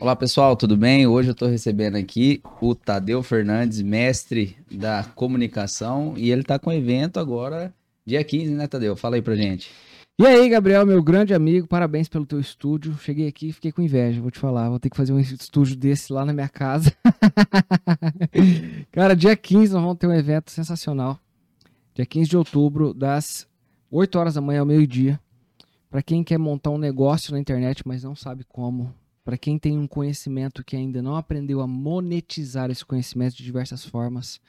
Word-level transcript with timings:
Olá 0.00 0.14
pessoal, 0.14 0.54
tudo 0.54 0.76
bem? 0.76 1.08
Hoje 1.08 1.30
eu 1.30 1.32
estou 1.32 1.48
recebendo 1.48 1.96
aqui 1.96 2.40
o 2.60 2.72
Tadeu 2.72 3.20
Fernandes, 3.20 3.82
mestre 3.82 4.56
da 4.70 5.02
comunicação, 5.02 6.14
e 6.16 6.30
ele 6.30 6.42
está 6.42 6.56
com 6.56 6.72
evento 6.72 7.18
agora, 7.18 7.74
dia 8.06 8.22
15, 8.22 8.52
né, 8.52 8.68
Tadeu? 8.68 8.94
Fala 8.94 9.16
aí 9.16 9.22
pra 9.22 9.34
gente. 9.34 9.72
E 10.16 10.24
aí, 10.24 10.48
Gabriel, 10.48 10.86
meu 10.86 11.02
grande 11.02 11.34
amigo, 11.34 11.66
parabéns 11.66 12.08
pelo 12.08 12.24
teu 12.24 12.38
estúdio. 12.38 12.96
Cheguei 12.98 13.26
aqui 13.26 13.48
e 13.48 13.52
fiquei 13.52 13.72
com 13.72 13.82
inveja, 13.82 14.20
vou 14.20 14.30
te 14.30 14.38
falar. 14.38 14.68
Vou 14.68 14.78
ter 14.78 14.88
que 14.88 14.96
fazer 14.96 15.12
um 15.12 15.18
estúdio 15.18 15.74
desse 15.74 16.12
lá 16.12 16.24
na 16.24 16.32
minha 16.32 16.48
casa. 16.48 16.92
Cara, 18.92 19.16
dia 19.16 19.34
15 19.34 19.72
nós 19.72 19.82
vamos 19.82 19.98
ter 19.98 20.06
um 20.06 20.14
evento 20.14 20.52
sensacional. 20.52 21.18
Dia 21.92 22.06
15 22.06 22.30
de 22.30 22.36
outubro, 22.36 22.94
das 22.94 23.48
8 23.90 24.16
horas 24.16 24.34
da 24.34 24.40
manhã 24.40 24.60
ao 24.60 24.66
meio-dia. 24.66 25.18
Para 25.90 26.02
quem 26.02 26.22
quer 26.22 26.38
montar 26.38 26.70
um 26.70 26.78
negócio 26.78 27.32
na 27.32 27.40
internet, 27.40 27.82
mas 27.84 28.04
não 28.04 28.14
sabe 28.14 28.44
como. 28.44 28.94
Para 29.28 29.36
quem 29.36 29.58
tem 29.58 29.76
um 29.76 29.86
conhecimento 29.86 30.64
que 30.64 30.74
ainda 30.74 31.02
não 31.02 31.14
aprendeu 31.14 31.60
a 31.60 31.66
monetizar 31.66 32.70
esse 32.70 32.82
conhecimento 32.82 33.36
de 33.36 33.44
diversas 33.44 33.84
formas. 33.84 34.40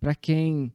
Para 0.00 0.16
quem 0.16 0.72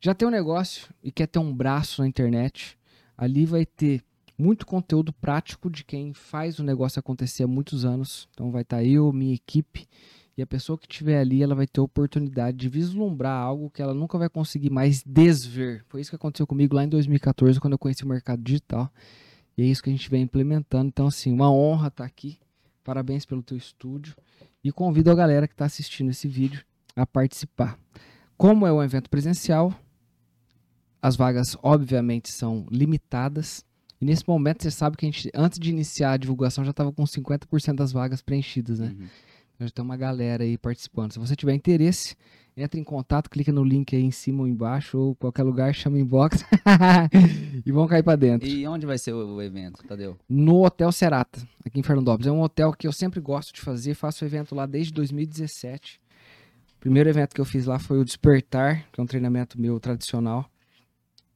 já 0.00 0.14
tem 0.14 0.26
um 0.26 0.30
negócio 0.30 0.88
e 1.04 1.12
quer 1.12 1.26
ter 1.26 1.38
um 1.38 1.54
braço 1.54 2.00
na 2.00 2.08
internet 2.08 2.78
Ali 3.14 3.44
vai 3.44 3.66
ter 3.66 4.02
muito 4.38 4.64
conteúdo 4.64 5.12
prático 5.12 5.68
de 5.68 5.84
quem 5.84 6.14
faz 6.14 6.58
o 6.58 6.64
negócio 6.64 6.98
acontecer 6.98 7.44
há 7.44 7.46
muitos 7.46 7.84
anos. 7.84 8.26
Então 8.32 8.50
vai 8.50 8.62
estar 8.62 8.78
tá 8.78 8.84
eu, 8.84 9.12
minha 9.12 9.34
equipe 9.34 9.86
e 10.34 10.40
a 10.40 10.46
pessoa 10.46 10.78
que 10.78 10.86
estiver 10.86 11.18
ali, 11.18 11.42
ela 11.42 11.54
vai 11.54 11.66
ter 11.66 11.80
a 11.80 11.84
oportunidade 11.84 12.56
de 12.56 12.70
vislumbrar 12.70 13.38
algo 13.38 13.68
que 13.68 13.82
ela 13.82 13.92
nunca 13.92 14.16
vai 14.16 14.30
conseguir 14.30 14.70
mais 14.70 15.02
desver. 15.02 15.84
Foi 15.88 16.00
isso 16.00 16.08
que 16.08 16.16
aconteceu 16.16 16.46
comigo 16.46 16.74
lá 16.74 16.84
em 16.84 16.88
2014, 16.88 17.60
quando 17.60 17.74
eu 17.74 17.78
conheci 17.78 18.02
o 18.02 18.08
mercado 18.08 18.42
digital. 18.42 18.90
E 19.58 19.62
é 19.62 19.66
isso 19.66 19.82
que 19.82 19.90
a 19.90 19.92
gente 19.92 20.08
vem 20.08 20.22
implementando. 20.22 20.88
Então, 20.88 21.06
assim, 21.06 21.30
uma 21.30 21.50
honra 21.50 21.88
estar 21.88 22.04
tá 22.04 22.06
aqui. 22.06 22.38
Parabéns 22.86 23.26
pelo 23.26 23.42
teu 23.42 23.56
estúdio. 23.56 24.14
E 24.62 24.70
convido 24.70 25.10
a 25.10 25.14
galera 25.14 25.48
que 25.48 25.54
está 25.54 25.64
assistindo 25.64 26.10
esse 26.10 26.28
vídeo 26.28 26.64
a 26.94 27.04
participar. 27.04 27.76
Como 28.36 28.64
é 28.64 28.72
um 28.72 28.80
evento 28.80 29.10
presencial, 29.10 29.74
as 31.02 31.16
vagas, 31.16 31.56
obviamente, 31.64 32.30
são 32.30 32.64
limitadas. 32.70 33.64
E 34.00 34.04
nesse 34.04 34.22
momento, 34.28 34.62
você 34.62 34.70
sabe 34.70 34.96
que 34.96 35.04
a 35.04 35.10
gente, 35.10 35.28
antes 35.34 35.58
de 35.58 35.68
iniciar 35.68 36.12
a 36.12 36.16
divulgação, 36.16 36.64
já 36.64 36.70
estava 36.70 36.92
com 36.92 37.02
50% 37.02 37.74
das 37.74 37.90
vagas 37.90 38.22
preenchidas, 38.22 38.78
né? 38.78 38.86
Uhum. 38.86 39.08
Então, 39.56 39.66
já 39.66 39.70
tem 39.70 39.84
uma 39.84 39.96
galera 39.96 40.44
aí 40.44 40.56
participando. 40.56 41.12
Se 41.12 41.18
você 41.18 41.34
tiver 41.34 41.54
interesse, 41.54 42.14
entre 42.56 42.80
em 42.80 42.84
contato, 42.84 43.28
clica 43.28 43.52
no 43.52 43.62
link 43.62 43.94
aí 43.94 44.02
em 44.02 44.10
cima 44.10 44.40
ou 44.40 44.48
embaixo, 44.48 44.98
ou 44.98 45.14
qualquer 45.14 45.42
lugar, 45.42 45.74
chama 45.74 45.98
inbox 45.98 46.42
e 47.64 47.70
vão 47.70 47.86
cair 47.86 48.02
para 48.02 48.16
dentro. 48.16 48.48
E 48.48 48.66
onde 48.66 48.86
vai 48.86 48.96
ser 48.96 49.12
o 49.12 49.42
evento, 49.42 49.84
Tadeu? 49.84 50.16
No 50.28 50.64
Hotel 50.64 50.90
Serata, 50.90 51.46
aqui 51.64 51.78
em 51.78 51.82
Fernandópolis. 51.82 52.26
É 52.26 52.32
um 52.32 52.40
hotel 52.40 52.72
que 52.72 52.86
eu 52.86 52.92
sempre 52.92 53.20
gosto 53.20 53.52
de 53.52 53.60
fazer, 53.60 53.94
faço 53.94 54.24
evento 54.24 54.54
lá 54.54 54.64
desde 54.64 54.92
2017. 54.94 56.00
O 56.76 56.80
primeiro 56.80 57.10
evento 57.10 57.34
que 57.34 57.40
eu 57.40 57.44
fiz 57.44 57.66
lá 57.66 57.78
foi 57.78 57.98
o 57.98 58.04
Despertar, 58.04 58.86
que 58.90 59.00
é 59.00 59.02
um 59.02 59.06
treinamento 59.06 59.60
meu 59.60 59.78
tradicional. 59.78 60.50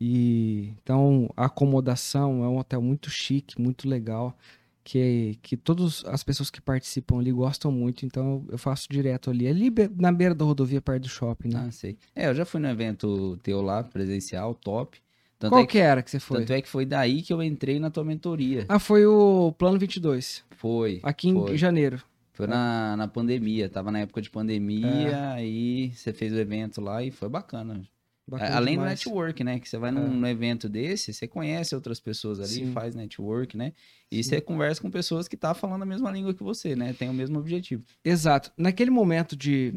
E 0.00 0.72
então 0.82 1.28
a 1.36 1.44
acomodação 1.44 2.42
é 2.42 2.48
um 2.48 2.56
hotel 2.56 2.80
muito 2.80 3.10
chique, 3.10 3.60
muito 3.60 3.86
legal, 3.86 4.34
que 4.82 5.38
que 5.42 5.56
todas 5.56 6.04
as 6.06 6.22
pessoas 6.22 6.50
que 6.50 6.60
participam 6.60 7.18
ali 7.18 7.32
gostam 7.32 7.70
muito, 7.70 8.04
então 8.06 8.44
eu 8.48 8.58
faço 8.58 8.86
direto 8.90 9.30
ali, 9.30 9.46
ali 9.46 9.72
na 9.96 10.10
beira 10.10 10.34
da 10.34 10.44
rodovia 10.44 10.80
perto 10.80 11.02
do 11.02 11.08
shopping, 11.08 11.48
né? 11.48 11.64
Ah, 11.68 11.70
sei. 11.70 11.98
É, 12.14 12.28
eu 12.28 12.34
já 12.34 12.44
fui 12.44 12.60
no 12.60 12.68
evento 12.68 13.38
teu 13.42 13.60
lá 13.60 13.82
presencial, 13.82 14.54
top. 14.54 14.98
Tanto 15.38 15.52
Qual 15.52 15.62
é 15.62 15.66
que, 15.66 15.72
que, 15.72 15.78
era 15.78 16.02
que 16.02 16.10
você 16.10 16.20
foi? 16.20 16.40
Tanto 16.40 16.52
é 16.52 16.60
que 16.60 16.68
foi 16.68 16.84
daí 16.84 17.22
que 17.22 17.32
eu 17.32 17.42
entrei 17.42 17.78
na 17.78 17.90
tua 17.90 18.04
mentoria. 18.04 18.66
Ah, 18.68 18.78
foi 18.78 19.06
o 19.06 19.54
Plano 19.56 19.78
22. 19.78 20.44
Foi. 20.50 21.00
Aqui 21.02 21.32
foi. 21.32 21.54
em 21.54 21.56
janeiro. 21.56 22.02
Foi 22.34 22.46
na, 22.46 22.96
na 22.96 23.08
pandemia, 23.08 23.68
tava 23.68 23.90
na 23.90 24.00
época 24.00 24.22
de 24.22 24.30
pandemia, 24.30 24.86
é. 24.86 25.32
aí 25.34 25.92
você 25.94 26.12
fez 26.12 26.32
o 26.32 26.38
evento 26.38 26.80
lá 26.80 27.02
e 27.02 27.10
foi 27.10 27.28
bacana. 27.28 27.82
Bacana 28.30 28.56
Além 28.56 28.74
demais. 28.74 29.02
do 29.02 29.10
network, 29.10 29.42
né? 29.42 29.58
Que 29.58 29.68
você 29.68 29.76
vai 29.76 29.90
num, 29.90 30.24
é. 30.24 30.30
evento 30.30 30.68
desse, 30.68 31.12
você 31.12 31.26
conhece 31.26 31.74
outras 31.74 31.98
pessoas 31.98 32.38
ali, 32.38 32.66
Sim. 32.66 32.72
faz 32.72 32.94
network, 32.94 33.56
né? 33.56 33.72
E 34.08 34.22
Sim. 34.22 34.30
você 34.30 34.40
conversa 34.40 34.80
com 34.80 34.88
pessoas 34.88 35.26
que 35.26 35.34
estão 35.34 35.50
tá 35.50 35.54
falando 35.54 35.82
a 35.82 35.86
mesma 35.86 36.12
língua 36.12 36.32
que 36.32 36.42
você, 36.42 36.76
né? 36.76 36.92
Tem 36.92 37.08
o 37.08 37.12
mesmo 37.12 37.40
objetivo. 37.40 37.82
Exato. 38.04 38.52
Naquele 38.56 38.90
momento 38.90 39.34
de, 39.34 39.74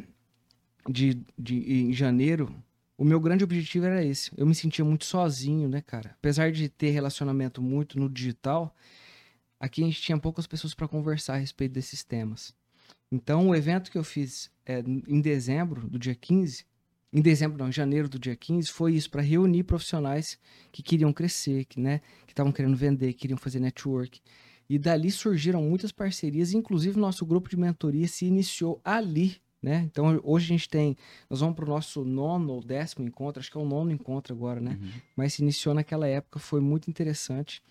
de, 0.88 1.20
de 1.36 1.56
em 1.56 1.94
janeiro, 1.94 2.56
o 2.96 3.04
meu 3.04 3.20
grande 3.20 3.44
objetivo 3.44 3.88
era 3.88 4.06
esse. 4.06 4.30
Eu 4.38 4.46
me 4.46 4.54
sentia 4.54 4.86
muito 4.86 5.06
sozinho, 5.06 5.68
né, 5.68 5.82
cara? 5.82 6.12
Apesar 6.20 6.52
de 6.52 6.70
ter 6.70 6.92
relacionamento 6.92 7.60
muito 7.60 8.00
no 8.00 8.08
digital, 8.08 8.76
aqui 9.60 9.82
a 9.82 9.86
gente 9.86 10.00
tinha 10.00 10.18
poucas 10.20 10.46
pessoas 10.46 10.76
para 10.76 10.88
conversar 10.88 11.34
a 11.34 11.38
respeito 11.38 11.72
desses 11.72 12.04
temas. 12.04 12.54
Então, 13.12 13.50
o 13.50 13.56
evento 13.56 13.90
que 13.90 13.98
eu 13.98 14.04
fiz 14.04 14.52
é, 14.64 14.80
em 15.08 15.22
dezembro, 15.22 15.88
do 15.88 15.98
dia 15.98 16.14
15, 16.14 16.68
em 17.14 17.22
dezembro, 17.22 17.60
não, 17.60 17.70
em 17.70 17.72
janeiro 17.72 18.10
do 18.10 18.18
dia 18.18 18.36
15, 18.36 18.72
foi 18.72 18.96
isso, 18.96 19.10
para 19.10 19.22
reunir 19.22 19.64
profissionais 19.64 20.40
que 20.72 20.82
queriam 20.82 21.14
crescer, 21.14 21.66
que 21.66 21.80
né, 21.80 22.02
estavam 22.28 22.52
querendo 22.52 22.76
vender, 22.76 23.14
que 23.14 23.20
queriam 23.20 23.38
fazer 23.38 23.60
network. 23.60 24.20
E 24.68 24.80
dali 24.80 25.12
surgiram 25.12 25.62
muitas 25.62 25.92
parcerias, 25.92 26.54
inclusive 26.54 27.00
nosso 27.00 27.24
grupo 27.24 27.48
de 27.48 27.56
mentoria 27.56 28.08
se 28.08 28.26
iniciou 28.26 28.82
ali, 28.84 29.38
né? 29.62 29.88
Então 29.92 30.20
hoje 30.24 30.46
a 30.46 30.48
gente 30.48 30.68
tem, 30.68 30.98
nós 31.30 31.42
vamos 31.42 31.56
para 31.56 31.66
o 31.66 31.68
nosso 31.68 32.04
nono 32.04 32.54
ou 32.54 32.64
décimo 32.64 33.06
encontro, 33.06 33.40
acho 33.40 33.52
que 33.52 33.58
é 33.58 33.62
o 33.62 33.66
nono 33.66 33.92
encontro 33.92 34.34
agora, 34.34 34.60
né? 34.60 34.80
Uhum. 34.82 34.90
Mas 35.16 35.34
se 35.34 35.44
iniciou 35.44 35.76
naquela 35.76 36.08
época, 36.08 36.40
foi 36.40 36.60
muito 36.60 36.90
interessante. 36.90 37.62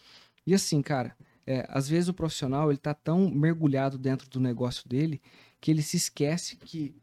E 0.46 0.54
assim, 0.54 0.80
cara, 0.80 1.16
é, 1.46 1.66
às 1.68 1.88
vezes 1.88 2.08
o 2.08 2.14
profissional 2.14 2.70
ele 2.70 2.78
tá 2.78 2.94
tão 2.94 3.28
mergulhado 3.28 3.98
dentro 3.98 4.30
do 4.30 4.38
negócio 4.38 4.88
dele 4.88 5.20
que 5.60 5.70
ele 5.70 5.82
se 5.82 5.96
esquece 5.96 6.56
que 6.56 6.94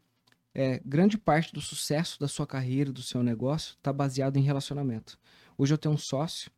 é, 0.54 0.80
grande 0.84 1.16
parte 1.16 1.52
do 1.52 1.60
sucesso 1.60 2.18
da 2.18 2.28
sua 2.28 2.46
carreira, 2.46 2.92
do 2.92 3.02
seu 3.02 3.22
negócio, 3.22 3.74
está 3.76 3.92
baseado 3.92 4.36
em 4.36 4.42
relacionamento. 4.42 5.18
Hoje 5.56 5.74
eu 5.74 5.78
tenho 5.78 5.94
um 5.94 5.98
sócio, 5.98 6.50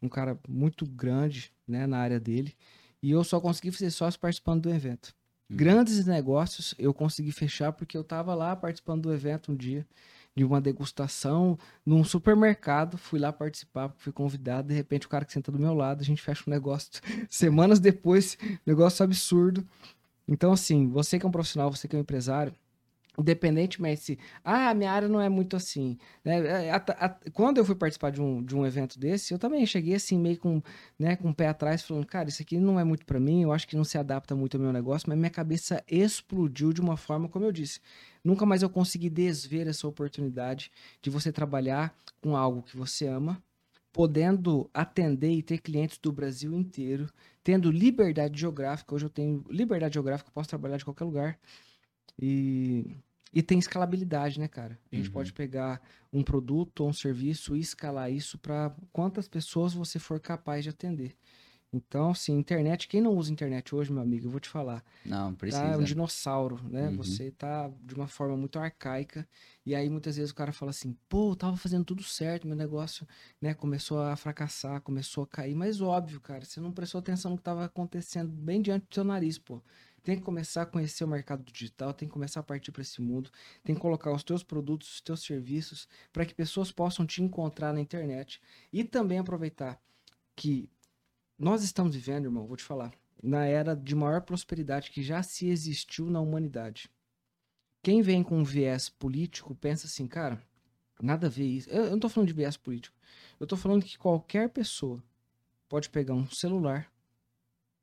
um 0.00 0.08
cara 0.08 0.38
muito 0.48 0.86
grande 0.86 1.52
né, 1.66 1.86
na 1.86 1.98
área 1.98 2.20
dele, 2.20 2.54
e 3.02 3.10
eu 3.10 3.24
só 3.24 3.40
consegui 3.40 3.70
fazer 3.70 3.90
sócio 3.90 4.20
participando 4.20 4.62
do 4.62 4.70
evento. 4.70 5.14
Hum. 5.50 5.56
Grandes 5.56 6.04
negócios 6.06 6.74
eu 6.78 6.92
consegui 6.94 7.32
fechar 7.32 7.72
porque 7.72 7.96
eu 7.96 8.02
estava 8.02 8.34
lá 8.34 8.54
participando 8.54 9.02
do 9.02 9.12
evento 9.12 9.52
um 9.52 9.56
dia, 9.56 9.86
de 10.34 10.44
uma 10.44 10.60
degustação 10.60 11.58
num 11.84 12.04
supermercado. 12.04 12.96
Fui 12.96 13.18
lá 13.18 13.32
participar, 13.32 13.92
fui 13.96 14.12
convidado. 14.12 14.68
De 14.68 14.74
repente, 14.74 15.06
o 15.06 15.08
cara 15.08 15.24
que 15.24 15.32
senta 15.32 15.50
do 15.50 15.58
meu 15.58 15.74
lado, 15.74 16.02
a 16.02 16.04
gente 16.04 16.22
fecha 16.22 16.44
um 16.46 16.50
negócio. 16.50 16.90
Semanas 17.28 17.80
depois, 17.80 18.38
negócio 18.64 19.04
absurdo. 19.04 19.66
Então, 20.28 20.52
assim, 20.52 20.88
você 20.88 21.18
que 21.18 21.26
é 21.26 21.28
um 21.28 21.32
profissional, 21.32 21.70
você 21.70 21.88
que 21.88 21.96
é 21.96 21.98
um 21.98 22.02
empresário, 22.02 22.54
independentemente 23.20 24.00
se, 24.00 24.18
ah, 24.42 24.72
minha 24.74 24.90
área 24.90 25.08
não 25.08 25.20
é 25.20 25.28
muito 25.28 25.56
assim. 25.56 25.96
Né? 26.24 26.66
É, 26.66 26.70
a, 26.70 26.76
a, 26.76 27.08
quando 27.32 27.58
eu 27.58 27.64
fui 27.64 27.74
participar 27.74 28.10
de 28.10 28.20
um, 28.20 28.42
de 28.42 28.56
um 28.56 28.66
evento 28.66 28.98
desse, 28.98 29.32
eu 29.32 29.38
também 29.38 29.64
cheguei 29.66 29.94
assim, 29.94 30.18
meio 30.18 30.38
com, 30.38 30.62
né, 30.98 31.16
com 31.16 31.30
o 31.30 31.34
pé 31.34 31.48
atrás, 31.48 31.82
falando, 31.82 32.06
cara, 32.06 32.28
isso 32.28 32.42
aqui 32.42 32.58
não 32.58 32.80
é 32.80 32.84
muito 32.84 33.04
para 33.04 33.20
mim, 33.20 33.42
eu 33.42 33.52
acho 33.52 33.68
que 33.68 33.76
não 33.76 33.84
se 33.84 33.98
adapta 33.98 34.34
muito 34.34 34.56
ao 34.56 34.62
meu 34.62 34.72
negócio, 34.72 35.08
mas 35.08 35.18
minha 35.18 35.30
cabeça 35.30 35.84
explodiu 35.88 36.72
de 36.72 36.80
uma 36.80 36.96
forma, 36.96 37.28
como 37.28 37.44
eu 37.44 37.52
disse, 37.52 37.80
nunca 38.24 38.46
mais 38.46 38.62
eu 38.62 38.70
consegui 38.70 39.10
desver 39.10 39.66
essa 39.66 39.86
oportunidade 39.86 40.70
de 41.02 41.10
você 41.10 41.30
trabalhar 41.30 41.94
com 42.20 42.36
algo 42.36 42.62
que 42.62 42.76
você 42.76 43.06
ama, 43.06 43.42
podendo 43.92 44.70
atender 44.72 45.32
e 45.32 45.42
ter 45.42 45.58
clientes 45.58 45.98
do 45.98 46.12
Brasil 46.12 46.54
inteiro, 46.54 47.08
tendo 47.42 47.70
liberdade 47.70 48.38
geográfica. 48.38 48.94
Hoje 48.94 49.06
eu 49.06 49.10
tenho 49.10 49.44
liberdade 49.50 49.94
geográfica, 49.94 50.30
posso 50.32 50.48
trabalhar 50.48 50.76
de 50.76 50.84
qualquer 50.84 51.04
lugar. 51.04 51.38
E 52.20 52.96
e 53.32 53.42
tem 53.42 53.58
escalabilidade, 53.58 54.40
né, 54.40 54.48
cara? 54.48 54.78
A 54.90 54.96
gente 54.96 55.06
uhum. 55.06 55.12
pode 55.12 55.32
pegar 55.32 55.80
um 56.12 56.22
produto 56.22 56.80
ou 56.80 56.88
um 56.88 56.92
serviço 56.92 57.56
e 57.56 57.60
escalar 57.60 58.10
isso 58.10 58.38
para 58.38 58.74
quantas 58.92 59.28
pessoas 59.28 59.72
você 59.72 59.98
for 59.98 60.18
capaz 60.18 60.64
de 60.64 60.70
atender. 60.70 61.16
Então, 61.72 62.10
assim, 62.10 62.36
internet, 62.36 62.88
quem 62.88 63.00
não 63.00 63.16
usa 63.16 63.32
internet 63.32 63.72
hoje, 63.72 63.92
meu 63.92 64.02
amigo, 64.02 64.26
eu 64.26 64.30
vou 64.30 64.40
te 64.40 64.48
falar. 64.48 64.84
Não, 65.06 65.32
precisa. 65.32 65.62
Tá, 65.62 65.70
é 65.70 65.76
um 65.76 65.84
dinossauro, 65.84 66.60
né? 66.64 66.88
Uhum. 66.88 66.96
Você 66.96 67.30
tá 67.30 67.70
de 67.84 67.94
uma 67.94 68.08
forma 68.08 68.36
muito 68.36 68.58
arcaica. 68.58 69.26
E 69.64 69.72
aí, 69.72 69.88
muitas 69.88 70.16
vezes, 70.16 70.32
o 70.32 70.34
cara 70.34 70.50
fala 70.52 70.70
assim, 70.70 70.96
pô, 71.08 71.30
eu 71.30 71.36
tava 71.36 71.56
fazendo 71.56 71.84
tudo 71.84 72.02
certo, 72.02 72.48
meu 72.48 72.56
negócio, 72.56 73.06
né, 73.40 73.54
começou 73.54 74.02
a 74.02 74.16
fracassar, 74.16 74.80
começou 74.80 75.22
a 75.22 75.26
cair. 75.28 75.54
Mas 75.54 75.80
óbvio, 75.80 76.20
cara, 76.20 76.44
você 76.44 76.58
não 76.58 76.72
prestou 76.72 76.98
atenção 76.98 77.30
no 77.30 77.36
que 77.36 77.44
tava 77.44 77.64
acontecendo 77.64 78.32
bem 78.32 78.60
diante 78.60 78.88
do 78.88 78.94
seu 78.94 79.04
nariz, 79.04 79.38
pô 79.38 79.62
tem 80.02 80.16
que 80.16 80.22
começar 80.22 80.62
a 80.62 80.66
conhecer 80.66 81.04
o 81.04 81.08
mercado 81.08 81.42
digital, 81.44 81.92
tem 81.92 82.08
que 82.08 82.12
começar 82.12 82.40
a 82.40 82.42
partir 82.42 82.72
para 82.72 82.82
esse 82.82 83.00
mundo, 83.00 83.30
tem 83.62 83.74
que 83.74 83.80
colocar 83.80 84.12
os 84.12 84.22
teus 84.22 84.42
produtos, 84.42 84.94
os 84.94 85.00
teus 85.00 85.22
serviços, 85.22 85.88
para 86.12 86.24
que 86.24 86.34
pessoas 86.34 86.72
possam 86.72 87.06
te 87.06 87.22
encontrar 87.22 87.72
na 87.72 87.80
internet 87.80 88.40
e 88.72 88.84
também 88.84 89.18
aproveitar 89.18 89.80
que 90.34 90.68
nós 91.38 91.62
estamos 91.62 91.94
vivendo, 91.94 92.26
irmão, 92.26 92.46
vou 92.46 92.56
te 92.56 92.64
falar, 92.64 92.92
na 93.22 93.44
era 93.44 93.74
de 93.74 93.94
maior 93.94 94.22
prosperidade 94.22 94.90
que 94.90 95.02
já 95.02 95.22
se 95.22 95.48
existiu 95.48 96.10
na 96.10 96.20
humanidade. 96.20 96.90
Quem 97.82 98.02
vem 98.02 98.22
com 98.22 98.38
um 98.38 98.44
viés 98.44 98.88
político 98.88 99.54
pensa 99.54 99.86
assim, 99.86 100.06
cara, 100.06 100.42
nada 101.00 101.26
a 101.26 101.30
ver 101.30 101.46
isso. 101.46 101.70
Eu, 101.70 101.84
eu 101.84 101.90
não 101.92 101.98
tô 101.98 102.08
falando 102.08 102.28
de 102.28 102.34
viés 102.34 102.56
político. 102.56 102.96
Eu 103.38 103.46
tô 103.46 103.56
falando 103.56 103.84
que 103.84 103.96
qualquer 103.96 104.50
pessoa 104.50 105.02
pode 105.68 105.88
pegar 105.88 106.14
um 106.14 106.28
celular 106.28 106.92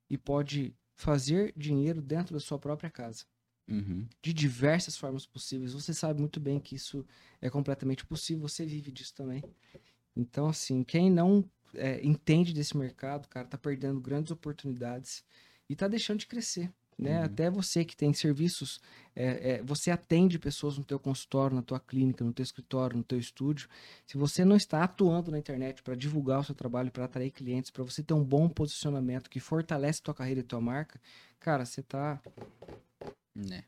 e 0.09 0.17
pode 0.17 0.75
fazer 0.97 1.53
dinheiro 1.55 2.01
dentro 2.01 2.33
da 2.33 2.39
sua 2.39 2.57
própria 2.59 2.89
casa. 2.89 3.23
Uhum. 3.69 4.07
De 4.21 4.33
diversas 4.33 4.97
formas 4.97 5.25
possíveis. 5.25 5.73
Você 5.73 5.94
sabe 5.94 6.19
muito 6.19 6.39
bem 6.39 6.59
que 6.59 6.75
isso 6.75 7.05
é 7.39 7.49
completamente 7.49 8.05
possível, 8.05 8.47
você 8.47 8.65
vive 8.65 8.91
disso 8.91 9.13
também. 9.13 9.44
Então, 10.15 10.47
assim, 10.47 10.83
quem 10.83 11.11
não 11.11 11.47
é, 11.73 12.03
entende 12.03 12.53
desse 12.53 12.75
mercado, 12.75 13.27
cara, 13.27 13.47
tá 13.47 13.57
perdendo 13.57 14.01
grandes 14.01 14.31
oportunidades 14.31 15.23
e 15.69 15.75
tá 15.75 15.88
deixando 15.88 16.19
de 16.19 16.27
crescer. 16.27 16.71
Né? 16.97 17.19
Uhum. 17.19 17.25
Até 17.25 17.49
você 17.49 17.85
que 17.85 17.95
tem 17.95 18.11
serviços, 18.13 18.81
é, 19.15 19.51
é, 19.51 19.63
você 19.63 19.91
atende 19.91 20.39
pessoas 20.39 20.77
no 20.77 20.83
teu 20.83 20.97
consultório, 20.97 21.55
na 21.55 21.61
tua 21.61 21.79
clínica, 21.79 22.23
no 22.23 22.33
teu 22.33 22.44
escritório, 22.44 22.97
no 22.97 23.03
teu 23.03 23.19
estúdio. 23.19 23.69
Se 24.05 24.17
você 24.17 24.44
não 24.44 24.55
está 24.55 24.83
atuando 24.83 25.29
na 25.29 25.38
internet 25.38 25.83
para 25.83 25.95
divulgar 25.95 26.39
o 26.39 26.44
seu 26.44 26.55
trabalho, 26.55 26.91
para 26.91 27.05
atrair 27.05 27.29
clientes, 27.29 27.69
para 27.69 27.83
você 27.83 28.01
ter 28.01 28.13
um 28.15 28.23
bom 28.23 28.49
posicionamento 28.49 29.29
que 29.29 29.39
fortalece 29.39 30.01
tua 30.01 30.13
carreira 30.13 30.39
e 30.39 30.44
tua 30.44 30.59
marca, 30.59 30.99
cara, 31.39 31.65
você 31.65 31.83
tá 31.83 32.19
né? 33.35 33.63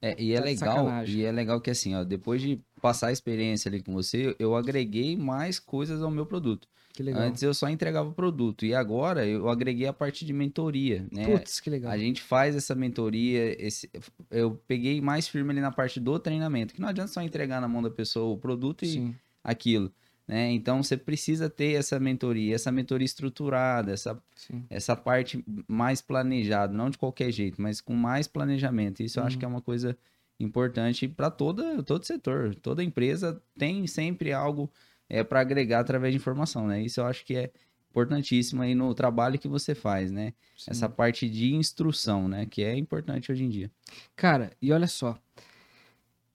É, 0.00 0.20
e 0.20 0.32
é 0.32 0.36
tá 0.36 0.44
legal, 0.44 1.04
e 1.06 1.24
é 1.24 1.32
legal 1.32 1.60
que 1.60 1.70
assim, 1.70 1.94
ó, 1.94 2.04
depois 2.04 2.40
de 2.40 2.60
passar 2.82 3.06
a 3.06 3.12
experiência 3.12 3.68
ali 3.68 3.80
com 3.80 3.94
você, 3.94 4.34
eu 4.40 4.56
agreguei 4.56 5.16
mais 5.16 5.60
coisas 5.60 6.02
ao 6.02 6.10
meu 6.10 6.26
produto. 6.26 6.66
Que 6.92 7.02
legal. 7.02 7.22
Antes 7.22 7.42
eu 7.42 7.54
só 7.54 7.70
entregava 7.70 8.08
o 8.08 8.12
produto 8.12 8.66
e 8.66 8.74
agora 8.74 9.24
eu 9.24 9.48
agreguei 9.48 9.86
a 9.86 9.92
parte 9.92 10.26
de 10.26 10.32
mentoria, 10.32 11.06
né? 11.10 11.24
Putz, 11.24 11.60
que 11.60 11.70
legal. 11.70 11.92
A 11.92 11.96
gente 11.96 12.20
faz 12.20 12.54
essa 12.54 12.74
mentoria, 12.74 13.56
esse, 13.64 13.88
eu 14.30 14.60
peguei 14.66 15.00
mais 15.00 15.26
firme 15.28 15.52
ali 15.52 15.60
na 15.60 15.70
parte 15.70 16.00
do 16.00 16.18
treinamento, 16.18 16.74
que 16.74 16.80
não 16.80 16.88
adianta 16.88 17.12
só 17.12 17.22
entregar 17.22 17.60
na 17.60 17.68
mão 17.68 17.82
da 17.82 17.88
pessoa 17.88 18.34
o 18.34 18.36
produto 18.36 18.84
e 18.84 18.88
Sim. 18.88 19.14
aquilo. 19.42 19.90
Né? 20.26 20.50
Então 20.52 20.82
você 20.82 20.96
precisa 20.96 21.48
ter 21.48 21.74
essa 21.74 21.98
mentoria, 22.00 22.54
essa 22.54 22.72
mentoria 22.72 23.06
estruturada, 23.06 23.92
essa, 23.92 24.20
essa 24.68 24.96
parte 24.96 25.42
mais 25.68 26.02
planejada, 26.02 26.74
não 26.74 26.90
de 26.90 26.98
qualquer 26.98 27.30
jeito, 27.30 27.62
mas 27.62 27.80
com 27.80 27.94
mais 27.94 28.26
planejamento. 28.26 29.02
Isso 29.02 29.18
uhum. 29.18 29.24
eu 29.24 29.26
acho 29.28 29.38
que 29.38 29.44
é 29.44 29.48
uma 29.48 29.62
coisa 29.62 29.96
importante 30.38 31.06
para 31.08 31.30
todo, 31.30 31.82
todo 31.82 32.04
setor. 32.04 32.54
Toda 32.56 32.82
empresa 32.82 33.40
tem 33.56 33.86
sempre 33.86 34.32
algo 34.32 34.70
é, 35.08 35.22
para 35.22 35.40
agregar 35.40 35.80
através 35.80 36.12
de 36.12 36.18
informação. 36.18 36.66
Né? 36.66 36.82
Isso 36.82 37.00
eu 37.00 37.06
acho 37.06 37.24
que 37.24 37.36
é 37.36 37.50
importantíssimo 37.90 38.62
aí 38.62 38.74
no 38.74 38.94
trabalho 38.94 39.38
que 39.38 39.48
você 39.48 39.74
faz, 39.74 40.10
né? 40.10 40.32
Sim. 40.56 40.70
Essa 40.70 40.88
parte 40.88 41.28
de 41.28 41.54
instrução, 41.54 42.26
né? 42.26 42.46
Que 42.46 42.62
é 42.62 42.76
importante 42.76 43.30
hoje 43.30 43.44
em 43.44 43.48
dia. 43.50 43.70
Cara, 44.16 44.50
e 44.62 44.72
olha 44.72 44.86
só. 44.86 45.18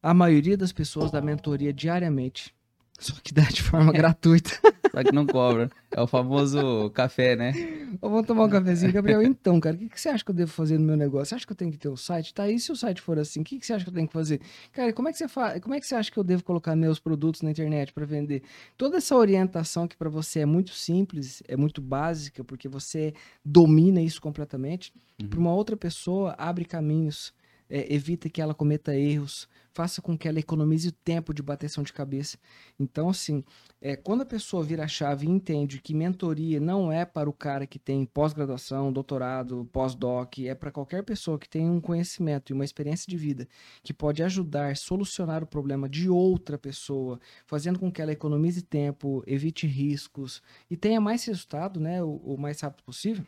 A 0.03 0.13
maioria 0.13 0.55
das 0.55 0.71
pessoas 0.71 1.09
da 1.09 1.19
mentoria 1.19 1.73
diariamente 1.73 2.55
só 2.99 3.13
que 3.23 3.33
dá 3.33 3.43
de 3.43 3.61
forma 3.61 3.91
é. 3.93 3.97
gratuita. 3.97 4.51
Só 4.97 5.03
que 5.03 5.11
não 5.11 5.27
cobra. 5.27 5.69
É 5.91 6.01
o 6.01 6.07
famoso 6.07 6.89
café, 6.89 7.35
né? 7.35 7.53
Vamos 8.01 8.25
tomar 8.25 8.45
um 8.45 8.49
cafezinho, 8.49 8.91
Gabriel. 8.91 9.21
Então, 9.21 9.59
cara, 9.59 9.75
o 9.75 9.79
que, 9.79 9.89
que 9.89 10.01
você 10.01 10.09
acha 10.09 10.25
que 10.25 10.31
eu 10.31 10.35
devo 10.35 10.51
fazer 10.51 10.79
no 10.79 10.85
meu 10.85 10.97
negócio? 10.97 11.27
Você 11.27 11.35
acha 11.35 11.45
que 11.45 11.51
eu 11.51 11.55
tenho 11.55 11.71
que 11.71 11.77
ter 11.77 11.87
o 11.87 11.93
um 11.93 11.97
site? 11.97 12.33
Tá 12.33 12.43
aí, 12.43 12.59
se 12.59 12.71
o 12.71 12.75
site 12.75 12.99
for 12.99 13.19
assim, 13.19 13.41
o 13.41 13.43
que, 13.43 13.59
que 13.59 13.65
você 13.65 13.73
acha 13.73 13.83
que 13.85 13.91
eu 13.91 13.93
tenho 13.93 14.07
que 14.07 14.13
fazer? 14.13 14.41
Cara, 14.71 14.91
como 14.91 15.07
é 15.07 15.11
que 15.11 15.19
você 15.19 15.27
faz? 15.27 15.61
Como 15.61 15.75
é 15.75 15.79
que 15.79 15.85
você 15.85 15.93
acha 15.93 16.11
que 16.11 16.17
eu 16.17 16.23
devo 16.23 16.43
colocar 16.43 16.75
meus 16.75 16.99
produtos 16.99 17.43
na 17.43 17.51
internet 17.51 17.93
para 17.93 18.05
vender? 18.05 18.41
Toda 18.75 18.97
essa 18.97 19.15
orientação 19.15 19.87
que 19.87 19.95
para 19.95 20.09
você 20.09 20.39
é 20.39 20.45
muito 20.47 20.71
simples, 20.71 21.43
é 21.47 21.55
muito 21.55 21.79
básica, 21.79 22.43
porque 22.43 22.67
você 22.67 23.13
domina 23.45 24.01
isso 24.01 24.19
completamente, 24.19 24.91
uhum. 25.21 25.27
para 25.29 25.39
uma 25.39 25.53
outra 25.53 25.77
pessoa 25.77 26.33
abre 26.39 26.65
caminhos, 26.65 27.33
é, 27.69 27.93
evita 27.93 28.29
que 28.29 28.41
ela 28.41 28.53
cometa 28.53 28.95
erros, 28.95 29.47
faça 29.73 30.01
com 30.01 30.17
que 30.17 30.27
ela 30.27 30.39
economize 30.39 30.87
o 30.87 30.91
tempo 30.91 31.33
de 31.33 31.43
bateção 31.43 31.83
de 31.83 31.93
cabeça. 31.93 32.37
Então, 32.79 33.09
assim, 33.09 33.43
é, 33.79 33.95
quando 33.95 34.21
a 34.21 34.25
pessoa 34.25 34.63
vira 34.63 34.83
a 34.83 34.87
chave 34.87 35.27
e 35.27 35.29
entende 35.29 35.79
que 35.79 35.93
mentoria 35.93 36.59
não 36.59 36.91
é 36.91 37.05
para 37.05 37.29
o 37.29 37.33
cara 37.33 37.67
que 37.67 37.77
tem 37.77 38.03
pós-graduação, 38.05 38.91
doutorado, 38.91 39.69
pós-doc, 39.71 40.39
é 40.39 40.55
para 40.55 40.71
qualquer 40.71 41.03
pessoa 41.03 41.37
que 41.37 41.47
tem 41.47 41.69
um 41.69 41.79
conhecimento 41.79 42.51
e 42.51 42.53
uma 42.53 42.65
experiência 42.65 43.05
de 43.07 43.15
vida 43.15 43.47
que 43.83 43.93
pode 43.93 44.23
ajudar 44.23 44.71
a 44.71 44.75
solucionar 44.75 45.43
o 45.43 45.47
problema 45.47 45.87
de 45.87 46.09
outra 46.09 46.57
pessoa, 46.57 47.19
fazendo 47.45 47.77
com 47.77 47.91
que 47.91 48.01
ela 48.01 48.11
economize 48.11 48.63
tempo, 48.63 49.23
evite 49.27 49.67
riscos 49.67 50.41
e 50.69 50.75
tenha 50.75 50.99
mais 50.99 51.23
resultado, 51.25 51.79
né, 51.79 52.03
o, 52.03 52.15
o 52.15 52.37
mais 52.37 52.59
rápido 52.61 52.83
possível, 52.83 53.23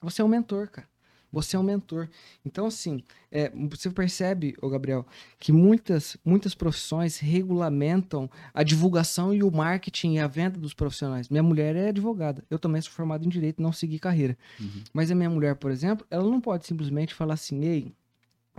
você 0.00 0.22
é 0.22 0.24
um 0.24 0.28
mentor, 0.28 0.68
cara. 0.68 0.88
Você 1.32 1.56
é 1.56 1.58
um 1.58 1.62
mentor. 1.62 2.08
Então, 2.44 2.66
assim, 2.66 3.02
é, 3.30 3.50
você 3.68 3.90
percebe, 3.90 4.56
ô 4.60 4.68
Gabriel, 4.68 5.06
que 5.38 5.52
muitas, 5.52 6.16
muitas 6.24 6.54
profissões 6.54 7.18
regulamentam 7.18 8.28
a 8.52 8.62
divulgação 8.62 9.32
e 9.32 9.42
o 9.42 9.50
marketing 9.50 10.14
e 10.14 10.18
a 10.18 10.26
venda 10.26 10.58
dos 10.58 10.74
profissionais. 10.74 11.28
Minha 11.28 11.42
mulher 11.42 11.76
é 11.76 11.88
advogada. 11.88 12.44
Eu 12.50 12.58
também 12.58 12.82
sou 12.82 12.92
formado 12.92 13.24
em 13.24 13.28
direito, 13.28 13.62
não 13.62 13.72
segui 13.72 13.98
carreira. 13.98 14.36
Uhum. 14.58 14.82
Mas 14.92 15.10
a 15.10 15.14
minha 15.14 15.30
mulher, 15.30 15.54
por 15.56 15.70
exemplo, 15.70 16.06
ela 16.10 16.24
não 16.24 16.40
pode 16.40 16.66
simplesmente 16.66 17.14
falar 17.14 17.34
assim, 17.34 17.64
ei, 17.64 17.92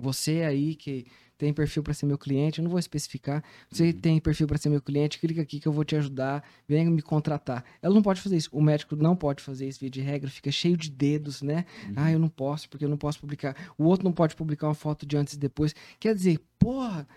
você 0.02 0.44
aí 0.44 0.76
que 0.76 1.06
tem 1.42 1.52
perfil 1.52 1.82
para 1.82 1.92
ser 1.92 2.06
meu 2.06 2.20
cliente, 2.20 2.60
eu 2.60 2.64
não 2.64 2.70
vou 2.70 2.80
especificar. 2.80 3.44
Você 3.68 3.86
uhum. 3.86 3.94
tem 3.94 4.20
perfil 4.20 4.46
para 4.46 4.60
ser 4.60 4.70
meu 4.70 4.80
cliente, 4.80 5.18
clica 5.18 5.42
aqui 5.42 5.60
que 5.60 5.68
eu 5.68 5.72
vou 5.72 5.84
te 5.84 5.96
ajudar, 5.96 6.44
venha 6.68 6.88
me 6.92 7.02
contratar. 7.02 7.66
Ela 7.82 7.96
não 7.96 8.04
pode 8.04 8.22
fazer 8.22 8.38
isso. 8.38 8.48
O 8.52 8.62
médico 8.62 8.96
não 8.96 9.16
pode 9.16 9.42
fazer 9.42 9.68
isso, 9.68 9.80
via 9.80 9.90
de 9.90 10.02
regra, 10.02 10.30
fica 10.30 10.52
cheio 10.52 10.78
de 10.78 10.92
dedos, 10.92 11.42
né? 11.42 11.66
Uhum. 11.88 11.94
Ah, 11.96 12.12
eu 12.12 12.20
não 12.20 12.30
posso, 12.30 12.70
porque 12.70 12.86
eu 12.86 12.90
não 12.90 12.96
posso 12.98 13.20
publicar. 13.20 13.56
O 13.76 13.86
outro 13.86 14.04
não 14.04 14.12
pode 14.12 14.36
publicar 14.36 14.68
uma 14.68 14.76
foto 14.76 15.04
de 15.04 15.18
antes 15.18 15.34
e 15.34 15.40
depois. 15.40 15.74
Quer 16.00 16.14
dizer, 16.14 16.40
porra, 16.60 17.08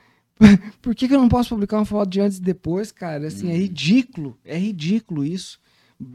por 0.80 0.94
que, 0.94 1.06
que 1.06 1.14
eu 1.14 1.20
não 1.20 1.28
posso 1.28 1.50
publicar 1.50 1.76
uma 1.76 1.84
foto 1.84 2.08
de 2.08 2.22
antes 2.22 2.38
e 2.38 2.42
depois, 2.42 2.90
cara? 2.90 3.26
Assim, 3.26 3.48
é 3.48 3.50
uhum. 3.50 3.56
é 3.56 3.58
ridículo. 3.58 4.38
É 4.42 4.56
ridículo 4.56 5.22
isso 5.22 5.60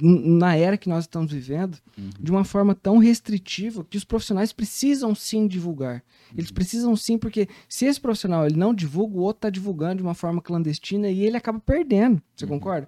na 0.02 0.56
era 0.56 0.78
que 0.78 0.90
nós 0.90 1.06
estamos 1.06 1.32
vivendo, 1.32 1.78
uhum. 1.98 2.10
de 2.20 2.32
uma 2.32 2.44
forma 2.44 2.76
tão 2.76 2.98
restritiva 2.98 3.86
que 3.90 3.98
os 3.98 4.04
profissionais 4.04 4.54
precisam 4.54 5.16
sim 5.16 5.48
divulgar. 5.48 6.04
Eles 6.34 6.50
uhum. 6.50 6.56
precisam 6.56 6.96
sim, 6.96 7.18
porque 7.18 7.48
se 7.68 7.86
esse 7.86 8.00
profissional 8.00 8.46
ele 8.46 8.58
não 8.58 8.74
divulga, 8.74 9.18
o 9.18 9.22
outro 9.22 9.40
está 9.40 9.50
divulgando 9.50 9.98
de 9.98 10.04
uma 10.04 10.14
forma 10.14 10.42
clandestina 10.42 11.10
e 11.10 11.26
ele 11.26 11.38
acaba 11.38 11.60
perdendo. 11.60 12.22
Você 12.36 12.46
uhum. 12.46 12.52
concorda? 12.52 12.88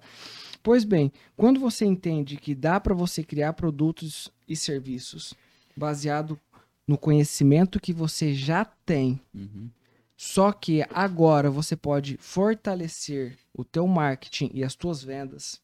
Pois 0.62 0.84
bem, 0.84 1.10
quando 1.36 1.58
você 1.58 1.84
entende 1.84 2.36
que 2.36 2.54
dá 2.54 2.78
para 2.78 2.94
você 2.94 3.24
criar 3.24 3.52
produtos 3.54 4.30
e 4.46 4.54
serviços 4.54 5.34
baseado 5.76 6.38
no 6.86 6.96
conhecimento 6.96 7.80
que 7.80 7.92
você 7.92 8.32
já 8.34 8.64
tem, 8.64 9.20
uhum. 9.34 9.68
só 10.16 10.52
que 10.52 10.84
agora 10.90 11.50
você 11.50 11.74
pode 11.74 12.16
fortalecer 12.18 13.36
o 13.52 13.64
teu 13.64 13.86
marketing 13.86 14.50
e 14.54 14.62
as 14.62 14.74
tuas 14.74 15.02
vendas, 15.02 15.60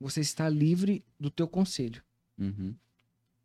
você 0.00 0.20
está 0.20 0.48
livre 0.48 1.04
do 1.18 1.30
teu 1.30 1.48
conselho. 1.48 2.02
Uhum. 2.38 2.74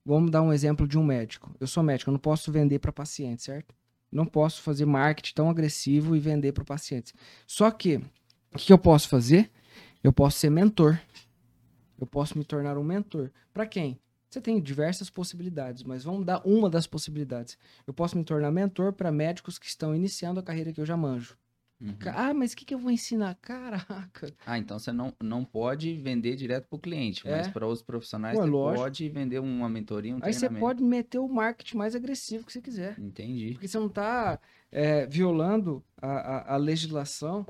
Vamos 0.06 0.32
dar 0.32 0.42
um 0.42 0.52
exemplo 0.52 0.88
de 0.88 0.98
um 0.98 1.04
médico. 1.04 1.56
Eu 1.60 1.68
sou 1.68 1.84
médico, 1.84 2.10
eu 2.10 2.14
não 2.14 2.20
posso 2.20 2.52
vender 2.52 2.80
para 2.80 2.92
paciente, 2.92 3.44
certo? 3.44 3.76
Não 4.12 4.26
posso 4.26 4.62
fazer 4.62 4.86
marketing 4.86 5.34
tão 5.34 5.50
agressivo 5.50 6.16
e 6.16 6.20
vender 6.20 6.52
para 6.52 6.66
pacientes. 6.66 7.14
Só 7.48 7.70
que, 7.72 7.98
o 8.54 8.58
que 8.58 8.74
eu 8.74 8.78
posso 8.78 9.08
fazer? 9.08 9.50
Eu 10.04 10.12
posso 10.12 10.40
ser 10.40 10.50
mentor. 10.50 11.00
Eu 12.00 12.08
posso 12.08 12.38
me 12.38 12.44
tornar 12.44 12.78
um 12.78 12.84
mentor. 12.84 13.32
Para 13.54 13.66
quem? 13.66 14.00
Você 14.30 14.42
tem 14.42 14.60
diversas 14.62 15.10
possibilidades, 15.10 15.84
mas 15.84 16.04
vamos 16.04 16.26
dar 16.26 16.42
uma 16.46 16.70
das 16.70 16.88
possibilidades. 16.88 17.58
Eu 17.86 17.94
posso 17.94 18.18
me 18.18 18.24
tornar 18.24 18.50
mentor 18.50 18.94
para 18.94 19.12
médicos 19.12 19.60
que 19.60 19.66
estão 19.68 19.96
iniciando 19.96 20.40
a 20.40 20.44
carreira 20.44 20.74
que 20.74 20.82
eu 20.82 20.86
já 20.86 20.98
manjo. 20.98 21.38
Uhum. 21.82 21.98
Ah, 22.14 22.34
mas 22.34 22.54
o 22.54 22.58
que, 22.58 22.64
que 22.64 22.76
eu 22.76 22.78
vou 22.78 22.92
ensinar? 22.92 23.36
Caraca. 23.42 24.32
Ah, 24.46 24.58
então 24.58 24.78
você 24.78 24.92
não, 24.92 25.12
não 25.22 25.44
pode 25.44 25.96
vender 25.96 26.36
direto 26.36 26.68
para 26.68 26.78
o 26.78 26.80
cliente, 26.80 27.28
é. 27.28 27.38
mas 27.38 27.48
para 27.48 27.68
os 27.68 27.82
profissionais 27.82 28.38
Pô, 28.38 28.44
você 28.44 28.50
lógico. 28.50 28.84
pode 28.84 29.10
vender 29.10 29.40
uma 29.40 29.68
mentoria, 29.68 30.16
um 30.16 30.20
Aí 30.22 30.34
você 30.34 30.50
pode 30.50 30.84
meter 30.84 31.18
o 31.18 31.28
marketing 31.28 31.78
mais 31.78 31.96
agressivo 31.96 32.46
que 32.46 32.54
você 32.54 32.62
quiser. 32.62 33.00
Entendi. 33.00 33.54
Porque 33.54 33.68
você 33.68 33.80
não 33.80 33.88
está 33.88 34.40
é, 34.72 35.08
violando 35.08 35.84
a, 36.00 36.08
a, 36.08 36.54
a, 36.54 36.58
legislação 36.58 37.46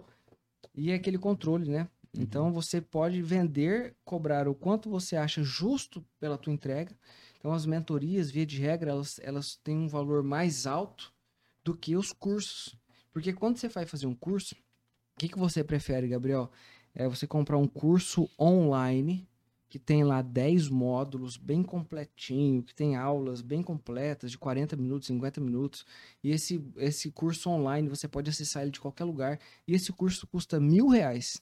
e 0.74 0.94
aquele 0.94 1.18
controle, 1.18 1.70
né? 1.70 1.90
Uhum. 2.16 2.24
Então 2.24 2.54
você 2.54 2.80
pode 2.80 3.22
vender, 3.22 3.96
cobrar 4.06 4.48
o 4.48 4.56
quanto 4.56 4.90
você 4.90 5.18
acha 5.18 5.44
justo 5.44 6.06
pela 6.20 6.38
tua 6.38 6.54
entrega. 6.54 6.96
Então 7.38 7.52
as 7.52 7.66
mentorias, 7.66 8.32
via 8.32 8.46
de 8.46 8.62
regra, 8.62 8.92
elas, 8.92 9.20
elas 9.24 9.56
têm 9.58 9.78
um 9.78 9.88
valor 9.90 10.24
mais 10.24 10.66
alto 10.66 11.14
do 11.64 11.76
que 11.76 11.96
os 11.96 12.14
cursos. 12.14 12.78
Porque 13.12 13.34
quando 13.34 13.58
você 13.58 13.68
vai 13.68 13.86
fazer 13.86 14.08
um 14.08 14.16
curso, 14.16 14.56
o 15.16 15.20
que, 15.20 15.30
que 15.30 15.38
você 15.38 15.64
prefere, 15.64 16.08
Gabriel? 16.08 16.50
É 16.94 17.08
você 17.08 17.28
comprar 17.28 17.58
um 17.58 17.68
curso 17.68 18.30
online 18.40 19.28
que 19.72 19.80
tem 19.80 20.04
lá 20.04 20.22
10 20.22 20.68
módulos 20.68 21.38
bem 21.38 21.64
completinho, 21.64 22.62
que 22.62 22.76
tem 22.76 22.98
aulas 22.98 23.42
bem 23.42 23.64
completas 23.64 24.30
de 24.30 24.38
40 24.38 24.76
minutos, 24.76 25.08
50 25.08 25.40
minutos. 25.40 25.86
E 26.22 26.32
esse, 26.32 26.62
esse 26.76 27.10
curso 27.10 27.50
online 27.50 27.88
você 27.88 28.06
pode 28.06 28.30
acessar 28.30 28.64
ele 28.64 28.72
de 28.72 28.82
qualquer 28.82 29.06
lugar. 29.06 29.40
E 29.66 29.74
esse 29.74 29.94
curso 29.94 30.28
custa 30.28 30.60
mil 30.60 30.90
reais. 30.90 31.42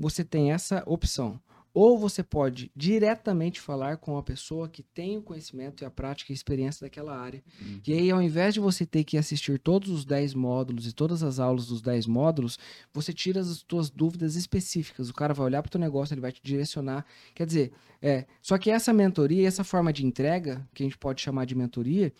Você 0.00 0.24
tem 0.24 0.52
essa 0.52 0.82
opção. 0.86 1.38
Ou 1.72 1.98
você 1.98 2.22
pode 2.22 2.70
diretamente 2.74 3.60
falar 3.60 3.96
com 3.96 4.18
a 4.18 4.22
pessoa 4.22 4.68
que 4.68 4.82
tem 4.82 5.16
o 5.16 5.22
conhecimento 5.22 5.82
e 5.82 5.86
a 5.86 5.90
prática 5.90 6.32
e 6.32 6.34
a 6.34 6.34
experiência 6.34 6.84
daquela 6.84 7.16
área. 7.16 7.42
Uhum. 7.60 7.80
E 7.86 7.92
aí, 7.92 8.10
ao 8.10 8.20
invés 8.20 8.54
de 8.54 8.60
você 8.60 8.84
ter 8.84 9.04
que 9.04 9.16
assistir 9.16 9.58
todos 9.58 9.88
os 9.88 10.04
10 10.04 10.34
módulos 10.34 10.86
e 10.86 10.92
todas 10.92 11.22
as 11.22 11.38
aulas 11.38 11.66
dos 11.66 11.80
10 11.80 12.06
módulos, 12.06 12.58
você 12.92 13.12
tira 13.12 13.40
as 13.40 13.64
suas 13.68 13.88
dúvidas 13.88 14.34
específicas. 14.34 15.08
O 15.08 15.14
cara 15.14 15.32
vai 15.32 15.46
olhar 15.46 15.62
para 15.62 15.68
o 15.68 15.72
teu 15.72 15.80
negócio, 15.80 16.12
ele 16.12 16.20
vai 16.20 16.32
te 16.32 16.40
direcionar. 16.42 17.06
Quer 17.34 17.46
dizer, 17.46 17.72
é, 18.02 18.26
só 18.42 18.58
que 18.58 18.70
essa 18.70 18.92
mentoria, 18.92 19.46
essa 19.46 19.62
forma 19.62 19.92
de 19.92 20.04
entrega, 20.04 20.66
que 20.74 20.82
a 20.82 20.86
gente 20.86 20.98
pode 20.98 21.20
chamar 21.20 21.44
de 21.44 21.54
mentoria, 21.54 22.12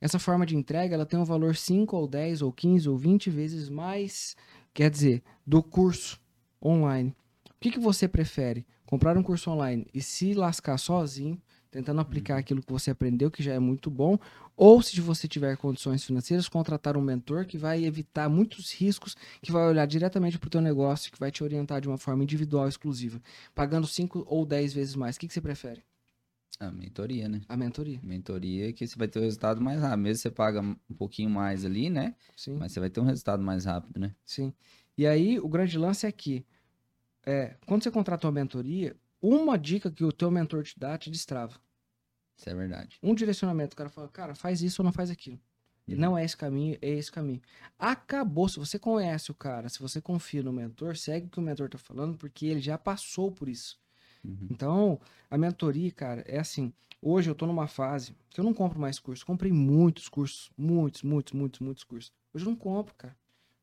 essa 0.00 0.18
forma 0.18 0.44
de 0.46 0.56
entrega, 0.56 0.94
ela 0.94 1.06
tem 1.06 1.18
um 1.18 1.24
valor 1.24 1.56
5 1.56 1.96
ou 1.96 2.06
10 2.06 2.42
ou 2.42 2.52
15 2.52 2.88
ou 2.88 2.96
20 2.96 3.30
vezes 3.30 3.68
mais, 3.68 4.36
quer 4.72 4.90
dizer, 4.90 5.22
do 5.46 5.62
curso 5.62 6.20
online. 6.62 7.14
O 7.50 7.54
que, 7.60 7.70
que 7.70 7.80
você 7.80 8.06
prefere? 8.06 8.66
Comprar 8.86 9.16
um 9.18 9.22
curso 9.22 9.50
online 9.50 9.86
e 9.92 10.00
se 10.00 10.32
lascar 10.32 10.78
sozinho, 10.78 11.40
tentando 11.70 12.00
aplicar 12.00 12.34
uhum. 12.34 12.40
aquilo 12.40 12.62
que 12.62 12.72
você 12.72 12.90
aprendeu, 12.90 13.30
que 13.30 13.42
já 13.42 13.52
é 13.52 13.58
muito 13.58 13.90
bom, 13.90 14.18
ou 14.56 14.80
se 14.80 14.98
você 15.00 15.28
tiver 15.28 15.56
condições 15.58 16.02
financeiras, 16.04 16.48
contratar 16.48 16.96
um 16.96 17.02
mentor 17.02 17.44
que 17.44 17.58
vai 17.58 17.84
evitar 17.84 18.28
muitos 18.30 18.72
riscos, 18.72 19.14
que 19.42 19.52
vai 19.52 19.68
olhar 19.68 19.86
diretamente 19.86 20.38
para 20.38 20.46
o 20.46 20.50
teu 20.50 20.60
negócio, 20.62 21.12
que 21.12 21.20
vai 21.20 21.30
te 21.30 21.44
orientar 21.44 21.80
de 21.80 21.88
uma 21.88 21.98
forma 21.98 22.22
individual, 22.22 22.66
exclusiva, 22.66 23.20
pagando 23.54 23.86
5 23.86 24.24
ou 24.26 24.46
10 24.46 24.72
vezes 24.72 24.94
mais. 24.94 25.16
O 25.16 25.20
que, 25.20 25.28
que 25.28 25.34
você 25.34 25.40
prefere? 25.40 25.82
A 26.58 26.70
mentoria, 26.70 27.28
né? 27.28 27.42
A 27.48 27.56
mentoria. 27.56 28.00
Mentoria 28.02 28.72
que 28.72 28.86
você 28.86 28.96
vai 28.96 29.08
ter 29.08 29.18
o 29.18 29.22
resultado 29.22 29.60
mais 29.60 29.78
rápido. 29.80 30.00
Mesmo 30.00 30.22
você 30.22 30.30
paga 30.30 30.62
um 30.62 30.94
pouquinho 30.96 31.28
mais 31.28 31.66
ali, 31.66 31.90
né? 31.90 32.14
Sim. 32.34 32.56
Mas 32.56 32.72
você 32.72 32.80
vai 32.80 32.88
ter 32.88 33.00
um 33.00 33.04
resultado 33.04 33.42
mais 33.42 33.66
rápido, 33.66 34.00
né? 34.00 34.14
Sim. 34.24 34.54
E 34.96 35.06
aí, 35.06 35.38
o 35.38 35.48
grande 35.48 35.76
lance 35.76 36.06
é 36.06 36.12
que 36.12 36.46
é, 37.26 37.56
quando 37.66 37.82
você 37.82 37.90
contrata 37.90 38.26
uma 38.26 38.32
mentoria, 38.32 38.96
uma 39.20 39.58
dica 39.58 39.90
que 39.90 40.04
o 40.04 40.12
teu 40.12 40.30
mentor 40.30 40.62
te 40.62 40.78
dá 40.78 40.96
te 40.96 41.10
destrava. 41.10 41.60
Isso 42.36 42.48
é 42.48 42.54
verdade. 42.54 42.98
Um 43.02 43.14
direcionamento, 43.14 43.74
o 43.74 43.76
cara 43.76 43.90
fala, 43.90 44.08
cara, 44.08 44.34
faz 44.34 44.62
isso 44.62 44.80
ou 44.80 44.84
não 44.84 44.92
faz 44.92 45.10
aquilo. 45.10 45.40
Uhum. 45.88 45.96
Não 45.96 46.18
é 46.18 46.24
esse 46.24 46.36
caminho, 46.36 46.78
é 46.80 46.90
esse 46.90 47.10
caminho. 47.10 47.40
Acabou. 47.78 48.48
Se 48.48 48.58
você 48.58 48.78
conhece 48.78 49.30
o 49.30 49.34
cara, 49.34 49.68
se 49.68 49.80
você 49.80 50.00
confia 50.00 50.42
no 50.42 50.52
mentor, 50.52 50.96
segue 50.96 51.26
o 51.26 51.30
que 51.30 51.38
o 51.38 51.42
mentor 51.42 51.68
tá 51.68 51.78
falando, 51.78 52.16
porque 52.16 52.46
ele 52.46 52.60
já 52.60 52.78
passou 52.78 53.32
por 53.32 53.48
isso. 53.48 53.78
Uhum. 54.24 54.48
Então, 54.50 55.00
a 55.30 55.38
mentoria, 55.38 55.90
cara, 55.90 56.22
é 56.26 56.38
assim. 56.38 56.72
Hoje 57.00 57.30
eu 57.30 57.34
tô 57.34 57.46
numa 57.46 57.66
fase 57.66 58.14
que 58.30 58.40
eu 58.40 58.44
não 58.44 58.52
compro 58.52 58.78
mais 58.78 58.98
cursos. 58.98 59.24
Comprei 59.24 59.52
muitos 59.52 60.08
cursos, 60.08 60.50
muitos, 60.56 61.02
muitos, 61.02 61.32
muitos, 61.32 61.60
muitos 61.60 61.84
cursos. 61.84 62.12
Hoje 62.34 62.44
eu 62.44 62.50
não 62.50 62.56
compro, 62.56 62.94
cara. 62.94 63.16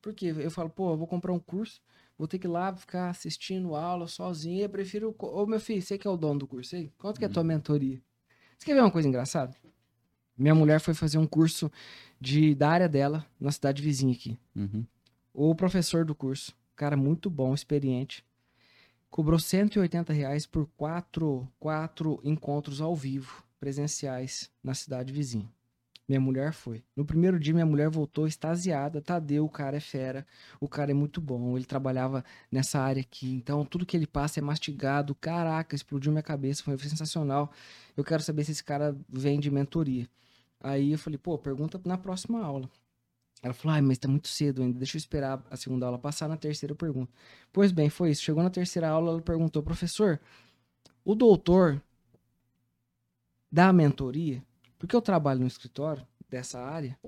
Por 0.04 0.14
quê? 0.14 0.36
Eu 0.38 0.52
falo, 0.52 0.70
pô, 0.70 0.92
eu 0.92 0.98
vou 0.98 1.08
comprar 1.08 1.32
um 1.32 1.40
curso, 1.40 1.82
vou 2.18 2.28
ter 2.28 2.38
que 2.38 2.46
ir 2.46 2.50
lá 2.50 2.76
ficar 2.76 3.10
assistindo 3.10 3.74
aula 3.74 4.06
sozinho. 4.06 4.62
Eu 4.62 4.70
prefiro. 4.70 5.16
Ô, 5.18 5.46
meu 5.46 5.62
filho, 5.62 5.82
você 5.82 5.98
que 5.98 6.06
é 6.06 6.12
o 6.12 6.18
dono 6.18 6.42
do 6.42 6.48
curso 6.48 6.76
aí? 6.76 6.92
Quanto 6.98 7.18
que 7.18 7.24
é 7.24 7.28
a 7.30 7.32
tua 7.32 7.42
uhum. 7.42 7.48
mentoria? 7.48 8.02
Você 8.58 8.66
quer 8.66 8.74
ver 8.74 8.82
uma 8.82 8.92
coisa 8.92 9.08
engraçada? 9.08 9.56
Minha 10.38 10.54
mulher 10.54 10.82
foi 10.82 10.94
fazer 10.94 11.18
um 11.18 11.26
curso 11.26 11.72
de, 12.20 12.54
da 12.54 12.70
área 12.70 12.90
dela 12.90 13.26
na 13.40 13.50
cidade 13.50 13.82
vizinha 13.82 14.14
aqui. 14.14 14.38
Uhum. 14.54 14.86
O 15.34 15.56
professor 15.56 16.04
do 16.04 16.14
curso, 16.14 16.54
cara 16.76 16.98
muito 16.98 17.30
bom, 17.30 17.54
experiente, 17.54 18.26
cobrou 19.10 19.40
180 19.40 20.12
reais 20.12 20.46
por 20.46 20.68
quatro, 20.76 21.48
quatro 21.58 22.20
encontros 22.26 22.82
ao 22.82 22.94
vivo, 22.94 23.42
presenciais, 23.58 24.52
na 24.62 24.74
cidade 24.74 25.14
vizinha. 25.14 25.50
Minha 26.08 26.20
mulher 26.20 26.54
foi. 26.54 26.84
No 26.96 27.06
primeiro 27.06 27.40
dia, 27.40 27.54
minha 27.54 27.66
mulher 27.66 27.90
voltou 27.90 28.28
extasiada. 28.28 29.02
Tadeu, 29.02 29.46
o 29.46 29.50
cara 29.50 29.78
é 29.78 29.80
fera. 29.80 30.26
O 30.60 30.68
cara 30.68 30.92
é 30.92 30.94
muito 30.94 31.22
bom. 31.22 31.56
Ele 31.56 31.66
trabalhava 31.66 32.24
nessa 32.52 32.80
área 32.80 33.02
aqui. 33.02 33.34
Então, 33.36 33.66
tudo 33.66 33.86
que 33.86 33.96
ele 33.96 34.08
passa 34.08 34.40
é 34.40 34.44
mastigado. 34.44 35.16
Caraca, 35.16 35.76
explodiu 35.76 36.12
minha 36.12 36.24
cabeça. 36.24 36.64
Foi 36.64 36.78
sensacional. 36.78 37.52
Eu 37.96 38.04
quero 38.04 38.22
saber 38.22 38.44
se 38.44 38.52
esse 38.52 38.64
cara 38.64 38.96
vem 39.08 39.40
de 39.40 39.50
mentoria. 39.50 40.08
Aí 40.60 40.92
eu 40.94 40.98
falei, 40.98 41.18
pô, 41.18 41.38
pergunta 41.38 41.80
na 41.86 41.98
próxima 41.98 42.42
aula. 42.42 42.70
Ela 43.44 43.54
falou, 43.54 43.76
ai, 43.76 43.82
mas 43.82 43.98
tá 43.98 44.08
muito 44.08 44.30
cedo 44.30 44.62
ainda, 44.62 44.78
deixa 44.78 44.96
eu 44.96 45.00
esperar 45.00 45.46
a 45.52 45.58
segunda 45.58 45.86
aula 45.86 46.00
passar, 46.00 46.30
na 46.30 46.38
terceira 46.38 46.72
eu 46.72 46.78
pergunto. 46.78 47.12
Pois 47.52 47.74
bem, 47.74 47.90
foi 47.90 48.12
isso. 48.12 48.24
Chegou 48.24 48.42
na 48.42 48.50
terceira 48.50 48.88
aula, 48.88 49.12
ela 49.12 49.22
perguntou, 49.22 49.62
professor, 49.62 50.18
o 51.04 51.14
doutor 51.14 51.82
dá 53.52 53.74
mentoria? 53.74 54.42
Porque 54.84 54.98
eu 54.98 55.02
trabalho 55.02 55.40
no 55.40 55.48
escritório 55.48 56.06
dessa 56.30 56.60
área 56.60 57.00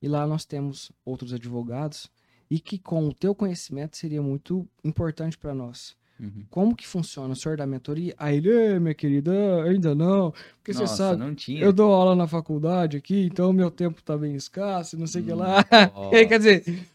e 0.00 0.06
lá 0.06 0.24
nós 0.24 0.44
temos 0.44 0.92
outros 1.04 1.32
advogados 1.32 2.08
e 2.48 2.60
que 2.60 2.78
com 2.78 3.08
o 3.08 3.12
teu 3.12 3.34
conhecimento 3.34 3.96
seria 3.96 4.22
muito 4.22 4.68
importante 4.84 5.36
para 5.36 5.52
nós. 5.52 5.96
Uhum. 6.20 6.46
Como 6.48 6.76
que 6.76 6.86
funciona? 6.86 7.32
O 7.32 7.36
senhor 7.36 7.58
da 7.58 7.66
mentoria? 7.66 8.14
Aí 8.16 8.36
ele, 8.36 8.78
minha 8.78 8.94
querida, 8.94 9.32
ainda 9.64 9.96
não. 9.96 10.30
Porque 10.58 10.70
Nossa, 10.70 10.86
você 10.86 10.96
sabe, 10.96 11.18
não 11.18 11.34
tinha. 11.34 11.60
eu 11.60 11.72
dou 11.72 11.92
aula 11.92 12.14
na 12.14 12.28
faculdade 12.28 12.96
aqui, 12.96 13.24
então 13.24 13.52
meu 13.52 13.68
tempo 13.72 14.00
tá 14.00 14.16
bem 14.16 14.36
escasso, 14.36 14.96
não 14.96 15.08
sei 15.08 15.22
o 15.22 15.24
hum, 15.24 15.26
que 15.26 15.32
lá. 15.32 15.64
Quer 16.28 16.38
dizer, 16.38 16.86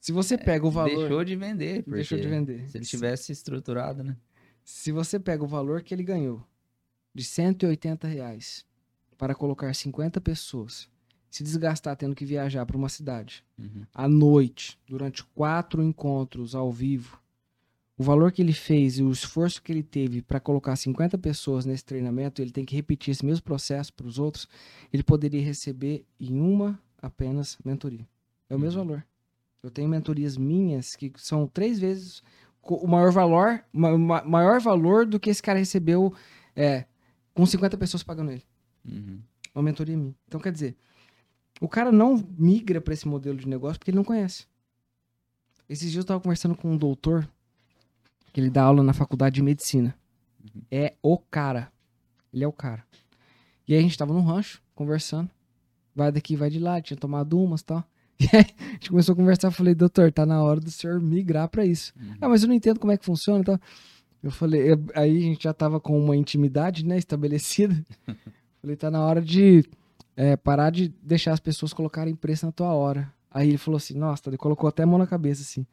se 0.00 0.10
você 0.10 0.36
pega 0.36 0.66
o 0.66 0.72
valor... 0.72 1.06
Deixou 1.06 1.22
de 1.22 1.36
vender. 1.36 1.84
Deixou 1.86 2.18
de 2.18 2.26
vender. 2.26 2.68
Se 2.68 2.78
ele 2.78 2.84
tivesse 2.84 3.30
estruturado, 3.30 4.02
né? 4.02 4.16
Se 4.64 4.90
você 4.90 5.20
pega 5.20 5.44
o 5.44 5.46
valor 5.46 5.84
que 5.84 5.94
ele 5.94 6.02
ganhou, 6.02 6.44
de 7.14 7.22
180 7.22 8.08
reais, 8.08 8.66
para 9.22 9.36
colocar 9.36 9.72
50 9.72 10.20
pessoas, 10.20 10.88
se 11.30 11.44
desgastar 11.44 11.96
tendo 11.96 12.12
que 12.12 12.24
viajar 12.24 12.66
para 12.66 12.76
uma 12.76 12.88
cidade 12.88 13.44
uhum. 13.56 13.86
à 13.94 14.08
noite, 14.08 14.76
durante 14.84 15.22
quatro 15.26 15.80
encontros 15.80 16.56
ao 16.56 16.72
vivo, 16.72 17.20
o 17.96 18.02
valor 18.02 18.32
que 18.32 18.42
ele 18.42 18.52
fez 18.52 18.98
e 18.98 19.02
o 19.04 19.12
esforço 19.12 19.62
que 19.62 19.70
ele 19.70 19.84
teve 19.84 20.22
para 20.22 20.40
colocar 20.40 20.74
50 20.74 21.16
pessoas 21.18 21.64
nesse 21.64 21.84
treinamento, 21.84 22.42
ele 22.42 22.50
tem 22.50 22.64
que 22.64 22.74
repetir 22.74 23.12
esse 23.12 23.24
mesmo 23.24 23.44
processo 23.44 23.94
para 23.94 24.08
os 24.08 24.18
outros, 24.18 24.48
ele 24.92 25.04
poderia 25.04 25.40
receber 25.40 26.04
em 26.18 26.40
uma 26.40 26.76
apenas 27.00 27.56
mentoria. 27.64 28.04
É 28.50 28.56
o 28.56 28.58
mesmo 28.58 28.80
uhum. 28.80 28.88
valor. 28.88 29.06
Eu 29.62 29.70
tenho 29.70 29.88
mentorias 29.88 30.36
minhas 30.36 30.96
que 30.96 31.12
são 31.14 31.46
três 31.46 31.78
vezes 31.78 32.24
o 32.60 32.88
maior 32.88 33.12
valor, 33.12 33.62
maior 33.72 34.60
valor 34.60 35.06
do 35.06 35.20
que 35.20 35.30
esse 35.30 35.40
cara 35.40 35.60
recebeu 35.60 36.12
é, 36.56 36.86
com 37.32 37.46
50 37.46 37.78
pessoas 37.78 38.02
pagando 38.02 38.32
ele. 38.32 38.42
Uhum. 38.84 39.20
Uma 39.54 39.62
mentoria 39.62 39.96
minha. 39.96 40.14
Então, 40.26 40.40
quer 40.40 40.52
dizer, 40.52 40.76
o 41.60 41.68
cara 41.68 41.92
não 41.92 42.22
migra 42.38 42.80
para 42.80 42.94
esse 42.94 43.06
modelo 43.06 43.38
de 43.38 43.48
negócio 43.48 43.78
porque 43.78 43.90
ele 43.90 43.96
não 43.96 44.04
conhece. 44.04 44.46
Esses 45.68 45.90
dias 45.90 45.96
eu 45.96 46.02
estava 46.02 46.20
conversando 46.20 46.56
com 46.56 46.72
um 46.72 46.76
doutor 46.76 47.28
que 48.32 48.40
ele 48.40 48.50
dá 48.50 48.62
aula 48.62 48.82
na 48.82 48.92
faculdade 48.92 49.36
de 49.36 49.42
medicina. 49.42 49.94
Uhum. 50.42 50.62
É 50.70 50.94
o 51.02 51.18
cara. 51.18 51.70
Ele 52.32 52.44
é 52.44 52.48
o 52.48 52.52
cara. 52.52 52.84
E 53.66 53.74
aí 53.74 53.80
a 53.80 53.82
gente 53.82 53.96
tava 53.96 54.12
no 54.12 54.20
rancho, 54.20 54.62
conversando. 54.74 55.30
Vai 55.94 56.10
daqui, 56.10 56.34
vai 56.34 56.50
de 56.50 56.58
lá, 56.58 56.80
tinha 56.80 56.96
tomado 56.96 57.38
umas 57.38 57.60
e 57.60 57.64
tal. 57.64 57.84
E 58.22 58.36
aí 58.36 58.46
a 58.60 58.72
gente 58.74 58.90
começou 58.90 59.14
a 59.14 59.16
conversar, 59.16 59.48
eu 59.48 59.52
falei, 59.52 59.74
doutor, 59.74 60.12
tá 60.12 60.24
na 60.24 60.40
hora 60.42 60.60
do 60.60 60.70
senhor 60.70 61.00
migrar 61.00 61.48
para 61.48 61.66
isso. 61.66 61.92
Uhum. 61.98 62.16
Ah, 62.20 62.28
mas 62.28 62.42
eu 62.42 62.48
não 62.48 62.54
entendo 62.54 62.78
como 62.78 62.92
é 62.92 62.96
que 62.96 63.04
funciona 63.04 63.40
e 63.40 63.44
tal. 63.44 63.60
Eu 64.22 64.30
falei, 64.30 64.72
eu, 64.72 64.84
aí 64.94 65.16
a 65.16 65.20
gente 65.20 65.42
já 65.42 65.52
tava 65.52 65.80
com 65.80 65.98
uma 65.98 66.16
intimidade, 66.16 66.84
né, 66.84 66.96
estabelecida. 66.96 67.74
Falei, 68.62 68.76
tá 68.76 68.92
na 68.92 69.04
hora 69.04 69.20
de 69.20 69.68
é, 70.16 70.36
parar 70.36 70.70
de 70.70 70.88
deixar 71.02 71.32
as 71.32 71.40
pessoas 71.40 71.72
colocarem 71.72 72.14
preço 72.14 72.46
na 72.46 72.52
tua 72.52 72.72
hora. 72.72 73.12
Aí 73.28 73.48
ele 73.48 73.58
falou 73.58 73.76
assim, 73.76 73.98
nossa, 73.98 74.28
ele 74.28 74.36
colocou 74.36 74.68
até 74.68 74.84
a 74.84 74.86
mão 74.86 74.98
na 74.98 75.06
cabeça 75.06 75.42
assim. 75.42 75.66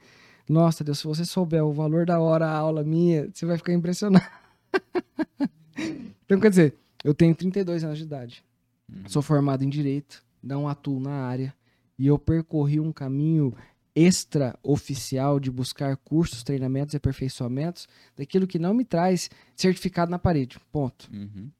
Nossa, 0.49 0.83
Deus, 0.83 0.97
se 0.97 1.05
você 1.05 1.23
souber 1.23 1.63
o 1.63 1.71
valor 1.71 2.07
da 2.07 2.19
hora, 2.19 2.47
a 2.47 2.57
aula 2.57 2.83
minha, 2.83 3.29
você 3.31 3.45
vai 3.45 3.57
ficar 3.57 3.73
impressionado. 3.73 4.25
então, 6.25 6.39
quer 6.39 6.49
dizer, 6.49 6.75
eu 7.03 7.13
tenho 7.13 7.35
32 7.35 7.83
anos 7.83 7.99
de 7.99 8.05
idade. 8.05 8.43
Uhum. 8.91 9.03
Sou 9.07 9.21
formado 9.21 9.63
em 9.63 9.69
Direito, 9.69 10.23
não 10.41 10.67
atuo 10.67 10.99
na 10.99 11.27
área. 11.27 11.53
E 11.97 12.07
eu 12.07 12.17
percorri 12.17 12.79
um 12.79 12.91
caminho 12.91 13.53
extra-oficial 13.95 15.39
de 15.39 15.51
buscar 15.51 15.95
cursos, 15.97 16.41
treinamentos 16.41 16.95
e 16.95 16.97
aperfeiçoamentos 16.97 17.87
daquilo 18.15 18.47
que 18.47 18.57
não 18.57 18.73
me 18.73 18.85
traz 18.85 19.29
certificado 19.55 20.09
na 20.09 20.17
parede. 20.17 20.57
Ponto. 20.71 21.07
Uhum. 21.13 21.51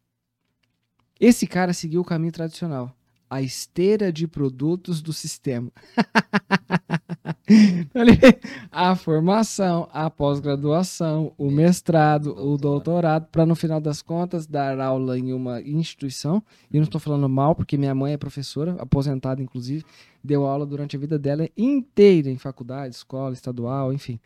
Esse 1.20 1.46
cara 1.46 1.74
seguiu 1.74 2.00
o 2.00 2.06
caminho 2.06 2.32
tradicional. 2.32 2.96
A 3.30 3.42
esteira 3.42 4.10
de 4.12 4.26
produtos 4.26 5.02
do 5.02 5.12
sistema. 5.12 5.70
a 8.72 8.96
formação, 8.96 9.90
a 9.92 10.10
pós-graduação, 10.10 11.34
o 11.38 11.52
mestrado, 11.52 12.34
o 12.34 12.58
doutorado, 12.58 13.28
para 13.28 13.46
no 13.46 13.54
final 13.54 13.82
das 13.82 14.02
contas 14.02 14.48
dar 14.48 14.80
aula 14.80 15.20
em 15.20 15.34
uma 15.34 15.62
instituição. 15.62 16.42
E 16.72 16.78
não 16.78 16.86
estou 16.86 17.02
falando 17.02 17.28
mal, 17.28 17.54
porque 17.54 17.78
minha 17.78 17.94
mãe 17.94 18.14
é 18.14 18.18
professora, 18.18 18.78
aposentada 18.80 19.44
inclusive, 19.44 19.84
deu 20.24 20.46
aula 20.46 20.66
durante 20.66 20.96
a 20.96 21.00
vida 21.00 21.20
dela 21.20 21.50
inteira 21.58 22.30
em 22.30 22.38
faculdade, 22.38 22.96
escola 22.96 23.34
estadual, 23.34 23.92
enfim, 23.92 24.20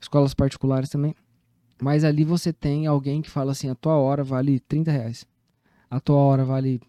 escolas 0.00 0.34
particulares 0.34 0.90
também. 0.90 1.14
Mas 1.82 2.04
ali 2.04 2.22
você 2.22 2.52
tem 2.52 2.86
alguém 2.86 3.22
que 3.22 3.30
fala 3.30 3.52
assim: 3.52 3.70
a 3.70 3.74
tua 3.74 3.96
hora 3.96 4.22
vale 4.22 4.60
30 4.60 4.92
reais 4.92 5.26
a 5.90 6.00
tua 6.00 6.16
hora 6.16 6.44
vale 6.44 6.80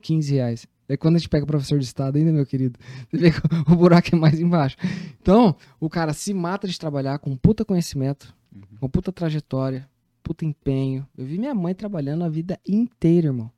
15 0.00 0.34
reais. 0.34 0.66
É 0.88 0.96
quando 0.96 1.16
a 1.16 1.18
gente 1.18 1.28
pega 1.28 1.46
professor 1.46 1.78
de 1.78 1.84
estado 1.84 2.16
ainda, 2.16 2.32
meu 2.32 2.44
querido, 2.44 2.78
você 3.10 3.16
vê 3.16 3.30
que 3.30 3.40
o 3.70 3.76
buraco 3.76 4.08
é 4.12 4.18
mais 4.18 4.40
embaixo. 4.40 4.76
Então, 5.22 5.54
o 5.78 5.88
cara 5.88 6.12
se 6.12 6.34
mata 6.34 6.66
de 6.66 6.78
trabalhar 6.78 7.18
com 7.20 7.36
puta 7.36 7.64
conhecimento, 7.64 8.34
uhum. 8.52 8.62
com 8.80 8.88
puta 8.88 9.12
trajetória, 9.12 9.88
puta 10.22 10.44
empenho. 10.44 11.06
Eu 11.16 11.24
vi 11.24 11.38
minha 11.38 11.54
mãe 11.54 11.74
trabalhando 11.74 12.24
a 12.24 12.28
vida 12.28 12.58
inteira, 12.66 13.28
irmão. 13.28 13.50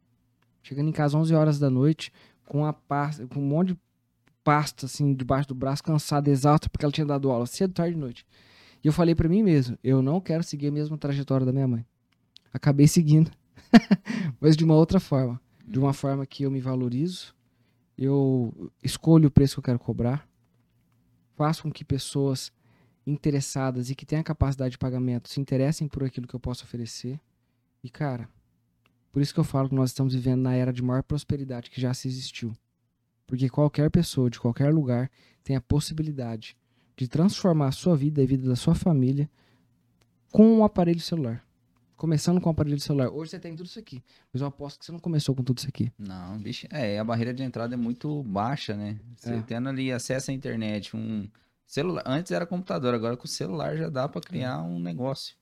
Chegando 0.62 0.90
em 0.90 0.92
casa 0.92 1.16
11 1.16 1.34
horas 1.34 1.58
da 1.58 1.70
noite, 1.70 2.12
com, 2.44 2.66
a 2.66 2.72
pasta, 2.72 3.26
com 3.26 3.40
um 3.40 3.46
monte 3.46 3.68
de 3.68 3.78
pasta, 4.44 4.86
assim, 4.86 5.14
debaixo 5.14 5.48
do 5.48 5.54
braço, 5.54 5.82
cansada, 5.82 6.28
exausta, 6.28 6.68
porque 6.68 6.84
ela 6.84 6.92
tinha 6.92 7.06
dado 7.06 7.30
aula 7.30 7.46
cedo, 7.46 7.72
tarde 7.72 7.96
e 7.96 7.98
noite. 7.98 8.26
E 8.84 8.88
eu 8.88 8.92
falei 8.92 9.14
para 9.14 9.28
mim 9.28 9.42
mesmo, 9.42 9.78
eu 9.82 10.02
não 10.02 10.20
quero 10.20 10.42
seguir 10.42 10.68
a 10.68 10.72
mesma 10.72 10.98
trajetória 10.98 11.46
da 11.46 11.52
minha 11.52 11.66
mãe. 11.66 11.86
Acabei 12.52 12.86
seguindo, 12.86 13.30
mas 14.40 14.56
de 14.56 14.64
uma 14.64 14.74
outra 14.74 15.00
forma. 15.00 15.40
De 15.66 15.78
uma 15.78 15.92
forma 15.92 16.26
que 16.26 16.42
eu 16.42 16.50
me 16.50 16.60
valorizo, 16.60 17.34
eu 17.96 18.72
escolho 18.82 19.28
o 19.28 19.30
preço 19.30 19.54
que 19.54 19.60
eu 19.60 19.64
quero 19.64 19.78
cobrar, 19.78 20.28
faço 21.34 21.62
com 21.62 21.72
que 21.72 21.84
pessoas 21.84 22.52
interessadas 23.06 23.90
e 23.90 23.94
que 23.94 24.06
tenham 24.06 24.20
a 24.20 24.24
capacidade 24.24 24.72
de 24.72 24.78
pagamento 24.78 25.28
se 25.28 25.40
interessem 25.40 25.88
por 25.88 26.04
aquilo 26.04 26.26
que 26.26 26.34
eu 26.34 26.40
posso 26.40 26.64
oferecer. 26.64 27.20
E, 27.82 27.90
cara, 27.90 28.28
por 29.10 29.20
isso 29.20 29.34
que 29.34 29.40
eu 29.40 29.44
falo 29.44 29.68
que 29.68 29.74
nós 29.74 29.90
estamos 29.90 30.14
vivendo 30.14 30.42
na 30.42 30.54
era 30.54 30.72
de 30.72 30.82
maior 30.82 31.02
prosperidade 31.02 31.70
que 31.70 31.80
já 31.80 31.92
se 31.92 32.08
existiu. 32.08 32.52
Porque 33.26 33.48
qualquer 33.48 33.90
pessoa 33.90 34.30
de 34.30 34.38
qualquer 34.38 34.72
lugar 34.72 35.10
tem 35.42 35.56
a 35.56 35.60
possibilidade 35.60 36.56
de 36.96 37.08
transformar 37.08 37.68
a 37.68 37.72
sua 37.72 37.96
vida 37.96 38.20
e 38.20 38.24
a 38.24 38.26
vida 38.26 38.48
da 38.48 38.56
sua 38.56 38.74
família 38.74 39.28
com 40.30 40.46
um 40.46 40.64
aparelho 40.64 41.00
celular. 41.00 41.44
Começando 42.02 42.40
com 42.40 42.48
o 42.48 42.50
um 42.50 42.52
aparelho 42.52 42.80
celular. 42.80 43.10
Hoje 43.10 43.30
você 43.30 43.38
tem 43.38 43.54
tudo 43.54 43.66
isso 43.66 43.78
aqui. 43.78 44.02
Mas 44.32 44.42
eu 44.42 44.48
aposto 44.48 44.80
que 44.80 44.84
você 44.84 44.90
não 44.90 44.98
começou 44.98 45.36
com 45.36 45.44
tudo 45.44 45.58
isso 45.58 45.68
aqui. 45.68 45.88
Não, 45.96 46.36
bicho. 46.36 46.66
É, 46.68 46.98
a 46.98 47.04
barreira 47.04 47.32
de 47.32 47.44
entrada 47.44 47.74
é 47.74 47.76
muito 47.76 48.24
baixa, 48.24 48.74
né? 48.74 48.98
Você 49.16 49.34
é. 49.34 49.42
tendo 49.42 49.68
ali 49.68 49.92
acesso 49.92 50.32
à 50.32 50.34
internet, 50.34 50.96
um 50.96 51.28
celular. 51.64 52.02
Antes 52.04 52.32
era 52.32 52.44
computador, 52.44 52.92
agora 52.92 53.16
com 53.16 53.24
o 53.24 53.28
celular 53.28 53.76
já 53.76 53.88
dá 53.88 54.08
para 54.08 54.20
criar 54.20 54.58
é. 54.58 54.62
um 54.62 54.80
negócio. 54.80 55.36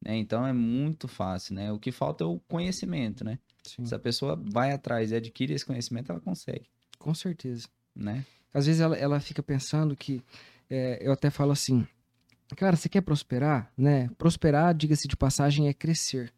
Né? 0.00 0.16
Então 0.16 0.46
é 0.46 0.54
muito 0.54 1.06
fácil, 1.06 1.54
né? 1.54 1.70
O 1.70 1.78
que 1.78 1.92
falta 1.92 2.24
é 2.24 2.26
o 2.26 2.40
conhecimento, 2.48 3.22
né? 3.22 3.38
Sim. 3.62 3.84
Se 3.84 3.94
a 3.94 3.98
pessoa 3.98 4.42
vai 4.42 4.72
atrás 4.72 5.12
e 5.12 5.16
adquire 5.16 5.52
esse 5.52 5.66
conhecimento, 5.66 6.10
ela 6.10 6.20
consegue. 6.22 6.64
Com 6.98 7.12
certeza. 7.12 7.68
Né? 7.94 8.24
Às 8.54 8.64
vezes 8.64 8.80
ela, 8.80 8.96
ela 8.96 9.20
fica 9.20 9.42
pensando 9.42 9.94
que. 9.94 10.22
É, 10.70 10.98
eu 11.06 11.12
até 11.12 11.28
falo 11.28 11.52
assim, 11.52 11.86
cara, 12.56 12.76
você 12.76 12.88
quer 12.88 13.00
prosperar, 13.00 13.70
né? 13.76 14.10
Prosperar, 14.18 14.74
diga-se 14.74 15.08
de 15.08 15.16
passagem, 15.16 15.68
é 15.68 15.74
crescer 15.74 16.32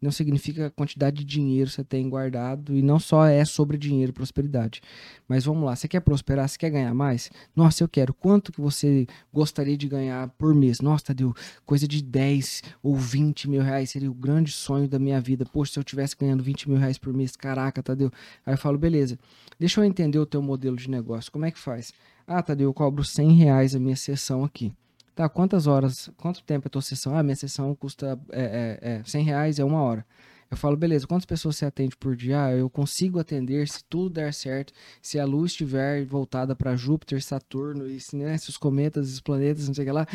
não 0.00 0.10
significa 0.10 0.66
a 0.66 0.70
quantidade 0.70 1.18
de 1.18 1.24
dinheiro 1.24 1.68
que 1.68 1.76
você 1.76 1.84
tem 1.84 2.08
guardado 2.08 2.74
e 2.74 2.82
não 2.82 2.98
só 2.98 3.26
é 3.26 3.44
sobre 3.44 3.76
dinheiro 3.76 4.12
prosperidade. 4.12 4.80
Mas 5.26 5.44
vamos 5.44 5.64
lá, 5.64 5.74
você 5.74 5.88
quer 5.88 6.00
prosperar, 6.00 6.48
você 6.48 6.56
quer 6.56 6.70
ganhar 6.70 6.94
mais? 6.94 7.30
Nossa, 7.54 7.82
eu 7.82 7.88
quero. 7.88 8.14
Quanto 8.14 8.52
que 8.52 8.60
você 8.60 9.06
gostaria 9.32 9.76
de 9.76 9.88
ganhar 9.88 10.28
por 10.30 10.54
mês? 10.54 10.80
Nossa, 10.80 11.06
Tadeu, 11.06 11.34
coisa 11.66 11.86
de 11.86 12.02
10 12.02 12.62
ou 12.82 12.96
20 12.96 13.50
mil 13.50 13.62
reais 13.62 13.90
seria 13.90 14.10
o 14.10 14.14
grande 14.14 14.52
sonho 14.52 14.88
da 14.88 14.98
minha 14.98 15.20
vida. 15.20 15.44
Poxa, 15.44 15.72
se 15.72 15.78
eu 15.78 15.84
tivesse 15.84 16.16
ganhando 16.16 16.42
20 16.42 16.68
mil 16.68 16.78
reais 16.78 16.98
por 16.98 17.12
mês, 17.12 17.34
caraca, 17.34 17.82
Tadeu. 17.82 18.10
Aí 18.46 18.54
eu 18.54 18.58
falo, 18.58 18.78
beleza, 18.78 19.18
deixa 19.58 19.80
eu 19.80 19.84
entender 19.84 20.18
o 20.18 20.26
teu 20.26 20.40
modelo 20.40 20.76
de 20.76 20.88
negócio. 20.88 21.32
Como 21.32 21.44
é 21.44 21.50
que 21.50 21.58
faz? 21.58 21.92
Ah, 22.26 22.42
Tadeu, 22.42 22.68
eu 22.68 22.74
cobro 22.74 23.02
100 23.02 23.32
reais 23.32 23.74
a 23.74 23.80
minha 23.80 23.96
sessão 23.96 24.44
aqui. 24.44 24.72
Tá, 25.18 25.28
quantas 25.28 25.66
horas, 25.66 26.08
quanto 26.16 26.44
tempo 26.44 26.66
é 26.66 26.68
a 26.68 26.70
tua 26.70 26.80
sessão? 26.80 27.18
Ah, 27.18 27.24
minha 27.24 27.34
sessão 27.34 27.74
custa 27.74 28.16
é, 28.30 28.78
é, 28.80 28.98
é 29.00 29.02
100 29.02 29.24
reais, 29.24 29.58
é 29.58 29.64
uma 29.64 29.82
hora. 29.82 30.06
Eu 30.48 30.56
falo, 30.56 30.76
beleza, 30.76 31.08
quantas 31.08 31.24
pessoas 31.24 31.56
você 31.56 31.66
atende 31.66 31.96
por 31.96 32.14
dia? 32.14 32.44
Ah, 32.44 32.52
eu 32.52 32.70
consigo 32.70 33.18
atender 33.18 33.66
se 33.66 33.82
tudo 33.82 34.10
der 34.10 34.32
certo, 34.32 34.72
se 35.02 35.18
a 35.18 35.24
luz 35.24 35.50
estiver 35.50 36.04
voltada 36.04 36.54
para 36.54 36.76
Júpiter, 36.76 37.20
Saturno, 37.20 37.88
e 37.88 37.98
se, 37.98 38.14
né, 38.14 38.38
se 38.38 38.48
os 38.48 38.56
cometas, 38.56 39.12
os 39.12 39.20
planetas, 39.20 39.66
não 39.66 39.74
sei 39.74 39.82
o 39.82 39.86
que 39.88 39.92
lá, 39.92 40.06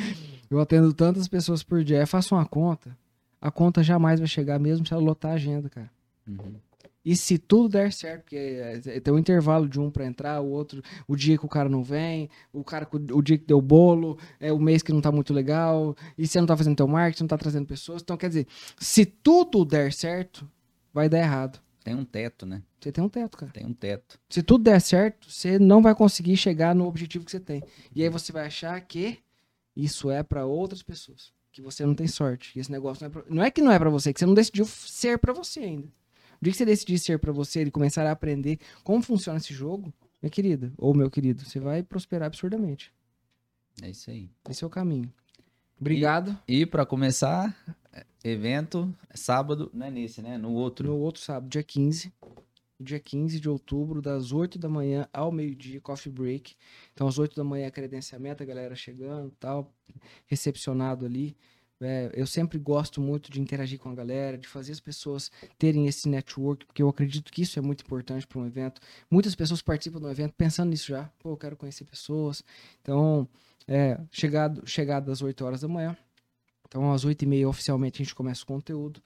eu 0.50 0.57
atendo 0.62 0.93
tantas 0.93 1.27
pessoas 1.27 1.62
por 1.63 1.83
dia. 1.83 2.00
Eu 2.00 2.07
faço 2.07 2.33
uma 2.33 2.45
conta, 2.45 2.98
a 3.41 3.51
conta 3.51 3.83
jamais 3.83 4.22
vai 4.22 4.27
chegar 4.29 4.57
mesmo 4.57 4.88
se 4.88 4.93
ela 4.93 5.03
lotar 5.03 5.31
a 5.31 5.36
agenda, 5.36 5.69
cara. 5.69 5.91
Uhum. 6.25 6.55
E 7.05 7.15
se 7.17 7.38
tudo 7.38 7.67
der 7.67 7.91
certo, 7.91 8.22
porque 8.22 8.36
é, 8.38 9.00
tem 9.00 9.13
um 9.13 9.17
intervalo 9.17 9.67
de 9.67 9.79
um 9.79 9.91
para 9.91 10.05
entrar, 10.05 10.39
o 10.39 10.50
outro, 10.50 10.81
o 11.05 11.15
dia 11.15 11.38
que 11.38 11.45
o 11.45 11.50
cara 11.50 11.67
não 11.67 11.83
vem, 11.83 12.29
o 12.53 12.63
cara 12.63 12.88
o 12.91 13.22
dia 13.22 13.38
que 13.38 13.45
deu 13.45 13.62
bolo, 13.62 14.17
é 14.39 14.53
o 14.53 14.60
mês 14.60 14.81
que 14.81 14.93
não 14.93 15.01
tá 15.01 15.12
muito 15.12 15.33
legal, 15.33 15.95
e 16.17 16.25
você 16.25 16.39
não 16.39 16.48
tá 16.48 16.55
fazendo 16.55 16.77
teu 16.77 16.88
marketing, 16.88 17.24
não 17.24 17.27
tá 17.27 17.38
trazendo 17.38 17.65
pessoas. 17.65 18.01
Então, 18.01 18.15
quer 18.15 18.29
dizer, 18.29 18.48
se 18.79 19.05
tudo 19.05 19.65
der 19.65 19.91
certo, 19.91 20.50
vai 20.93 21.10
dar 21.10 21.19
errado. 21.19 21.60
Tem 21.83 21.93
um 21.93 22.05
teto, 22.05 22.45
né? 22.45 22.63
Você 22.79 22.93
tem 22.93 23.03
um 23.03 23.10
teto, 23.10 23.38
cara. 23.38 23.51
Tem 23.51 23.65
um 23.65 23.74
teto. 23.74 24.17
Se 24.29 24.41
tudo 24.41 24.63
der 24.63 24.79
certo, 24.79 25.29
você 25.29 25.60
não 25.60 25.81
vai 25.81 25.93
conseguir 25.93 26.38
chegar 26.38 26.74
no 26.74 26.88
objetivo 26.88 27.25
que 27.25 27.31
você 27.31 27.39
tem. 27.39 27.62
E 27.93 28.01
aí 28.01 28.07
você 28.07 28.31
vai 28.31 28.45
achar 28.45 28.79
que 28.79 29.19
isso 29.75 30.09
é 30.09 30.24
para 30.24 30.46
outras 30.46 30.81
pessoas, 30.81 31.33
que 31.51 31.61
você 31.61 31.85
não 31.85 31.96
tem 31.96 32.07
sorte, 32.07 32.53
que 32.53 32.59
esse 32.59 32.72
negócio 32.72 33.03
não 33.03 33.09
é 33.09 33.11
pra... 33.11 33.24
não 33.29 33.44
é 33.44 33.51
que 33.51 33.61
não 33.61 33.72
é 33.74 33.77
para 33.77 33.89
você, 33.89 34.13
que 34.13 34.20
você 34.20 34.25
não 34.25 34.33
decidiu 34.33 34.66
ser 34.66 35.18
para 35.18 35.33
você 35.33 35.59
ainda 35.59 35.89
dia 36.44 36.51
que 36.51 36.58
você 36.58 36.66
decidir 36.66 37.00
ser 37.00 37.20
para 37.20 37.32
você 37.32 37.64
e 37.64 37.72
começar 37.72 38.06
a 38.06 38.12
aprender 38.12 38.60
como 38.84 39.01
funciona 39.01 39.38
esse 39.38 39.53
jogo, 39.53 39.94
minha 40.22 40.29
querida, 40.29 40.72
ou 40.77 40.94
meu 40.94 41.10
querido, 41.10 41.44
você 41.44 41.60
vai 41.60 41.82
prosperar 41.82 42.27
absurdamente. 42.27 42.94
É 43.82 43.90
isso 43.90 44.10
aí. 44.12 44.29
Esse 44.50 44.64
é 44.64 44.68
o 44.68 44.70
caminho. 44.70 45.12
Obrigado. 45.79 46.38
E, 46.48 46.62
e 46.62 46.66
para 46.66 46.86
começar, 46.86 47.56
evento, 48.24 48.94
sábado, 49.14 49.70
não 49.74 49.88
é 49.88 49.92
nesse, 49.92 50.22
né? 50.22 50.38
No 50.38 50.53
outro. 50.53 50.88
No 50.88 50.98
outro 50.98 51.22
sábado, 51.22 51.50
dia 51.50 51.64
15. 51.64 52.14
Dia 52.79 53.00
15 53.00 53.40
de 53.40 53.50
outubro, 53.50 54.01
das 54.01 54.32
8 54.32 54.60
da 54.60 54.68
manhã 54.68 55.08
ao 55.14 55.32
meio-dia, 55.32 55.79
coffee 55.79 56.12
break. 56.12 56.56
Então, 56.94 57.08
às 57.08 57.18
8 57.18 57.36
da 57.36 57.44
manhã, 57.44 57.70
credenciamento, 57.70 58.44
a 58.44 58.46
galera 58.46 58.75
chegando 58.75 59.32
tal, 59.40 59.74
recepcionado 60.25 61.06
ali. 61.06 61.36
É, 61.83 62.11
eu 62.13 62.25
sempre 62.25 62.57
gosto 62.57 63.01
muito 63.01 63.31
de 63.31 63.41
interagir 63.41 63.79
com 63.79 63.89
a 63.89 63.96
galera, 63.96 64.37
de 64.37 64.48
fazer 64.48 64.72
as 64.72 64.79
pessoas 64.79 65.31
terem 65.57 65.87
esse 65.87 66.07
network, 66.07 66.65
porque 66.65 66.81
eu 66.81 66.89
acredito 66.89 67.31
que 67.31 67.41
isso 67.41 67.59
é 67.59 67.61
muito 67.61 67.83
importante 67.83 68.25
para 68.25 68.39
um 68.39 68.46
evento. 68.46 68.81
Muitas 69.09 69.35
pessoas 69.35 69.61
participam 69.61 70.00
do 70.00 70.09
evento 70.09 70.33
pensando 70.37 70.69
nisso 70.69 70.87
já. 70.87 71.09
Pô, 71.19 71.31
eu 71.31 71.37
quero 71.37 71.57
conhecer 71.57 71.85
pessoas. 71.85 72.43
Então, 72.81 73.27
é, 73.67 74.00
chegado, 74.11 74.67
chegado 74.67 75.11
às 75.11 75.22
8 75.22 75.46
horas 75.46 75.61
da 75.61 75.67
manhã. 75.67 75.98
Então, 76.67 76.91
às 76.91 77.05
8 77.05 77.22
e 77.22 77.25
meia, 77.27 77.48
oficialmente, 77.50 78.01
a 78.01 78.05
gente 78.05 78.15
começa 78.15 78.43
o 78.43 78.48
conteúdo. 78.48 79.01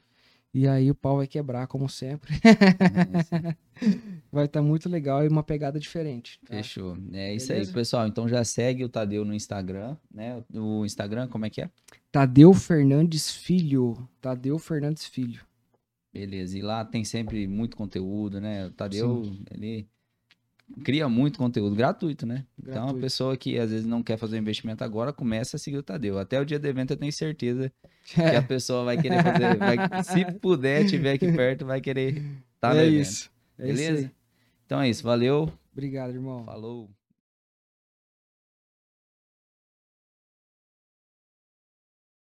E 0.53 0.67
aí 0.67 0.89
o 0.89 0.95
pau 0.95 1.17
vai 1.17 1.27
quebrar, 1.27 1.67
como 1.67 1.89
sempre. 1.89 2.33
vai 4.31 4.45
estar 4.45 4.59
tá 4.59 4.65
muito 4.65 4.89
legal 4.89 5.23
e 5.23 5.27
uma 5.27 5.43
pegada 5.43 5.79
diferente. 5.79 6.39
Tá? 6.45 6.55
Fechou. 6.55 6.93
É 6.93 6.99
Beleza? 6.99 7.33
isso 7.35 7.53
aí, 7.53 7.67
pessoal. 7.73 8.07
Então 8.07 8.27
já 8.27 8.43
segue 8.43 8.83
o 8.83 8.89
Tadeu 8.89 9.23
no 9.23 9.33
Instagram, 9.33 9.95
né? 10.13 10.43
O 10.53 10.85
Instagram, 10.85 11.27
como 11.27 11.45
é 11.45 11.49
que 11.49 11.61
é? 11.61 11.69
Tadeu 12.11 12.53
Fernandes 12.53 13.31
Filho. 13.31 14.07
Tadeu 14.21 14.57
Fernandes 14.59 15.05
Filho. 15.05 15.41
Beleza. 16.13 16.57
E 16.57 16.61
lá 16.61 16.83
tem 16.83 17.03
sempre 17.03 17.47
muito 17.47 17.77
conteúdo, 17.77 18.41
né? 18.41 18.67
O 18.67 18.71
Tadeu, 18.71 19.23
Sim. 19.23 19.43
ele 19.51 19.87
cria 20.83 21.07
muito 21.07 21.37
conteúdo 21.37 21.75
gratuito, 21.75 22.25
né? 22.25 22.45
Gratuito. 22.57 22.87
Então, 22.87 22.97
a 22.97 22.99
pessoa 22.99 23.37
que 23.37 23.57
às 23.57 23.71
vezes 23.71 23.85
não 23.85 24.03
quer 24.03 24.17
fazer 24.17 24.35
o 24.35 24.39
investimento 24.39 24.83
agora, 24.83 25.13
começa 25.13 25.55
a 25.55 25.59
seguir 25.59 25.77
o 25.77 25.83
Tadeu. 25.83 26.17
Até 26.17 26.41
o 26.41 26.45
dia 26.45 26.59
do 26.59 26.67
evento 26.67 26.91
eu 26.91 26.97
tenho 26.97 27.13
certeza 27.13 27.71
é. 28.17 28.31
que 28.31 28.35
a 28.35 28.41
pessoa 28.41 28.83
vai 28.83 29.01
querer 29.01 29.23
fazer. 29.23 29.57
Vai, 29.57 30.03
se 30.03 30.39
puder, 30.39 30.85
tiver 30.87 31.13
aqui 31.13 31.31
perto, 31.31 31.65
vai 31.65 31.79
querer 31.79 32.17
estar 32.55 32.73
tá 32.73 32.77
é 32.77 32.87
Isso. 32.87 33.29
É 33.57 33.67
Beleza? 33.67 34.01
Isso 34.01 34.16
então 34.67 34.81
é 34.81 34.89
isso. 34.89 35.01
Valeu. 35.01 35.49
Obrigado, 35.71 36.13
irmão. 36.13 36.43
Falou. 36.43 36.89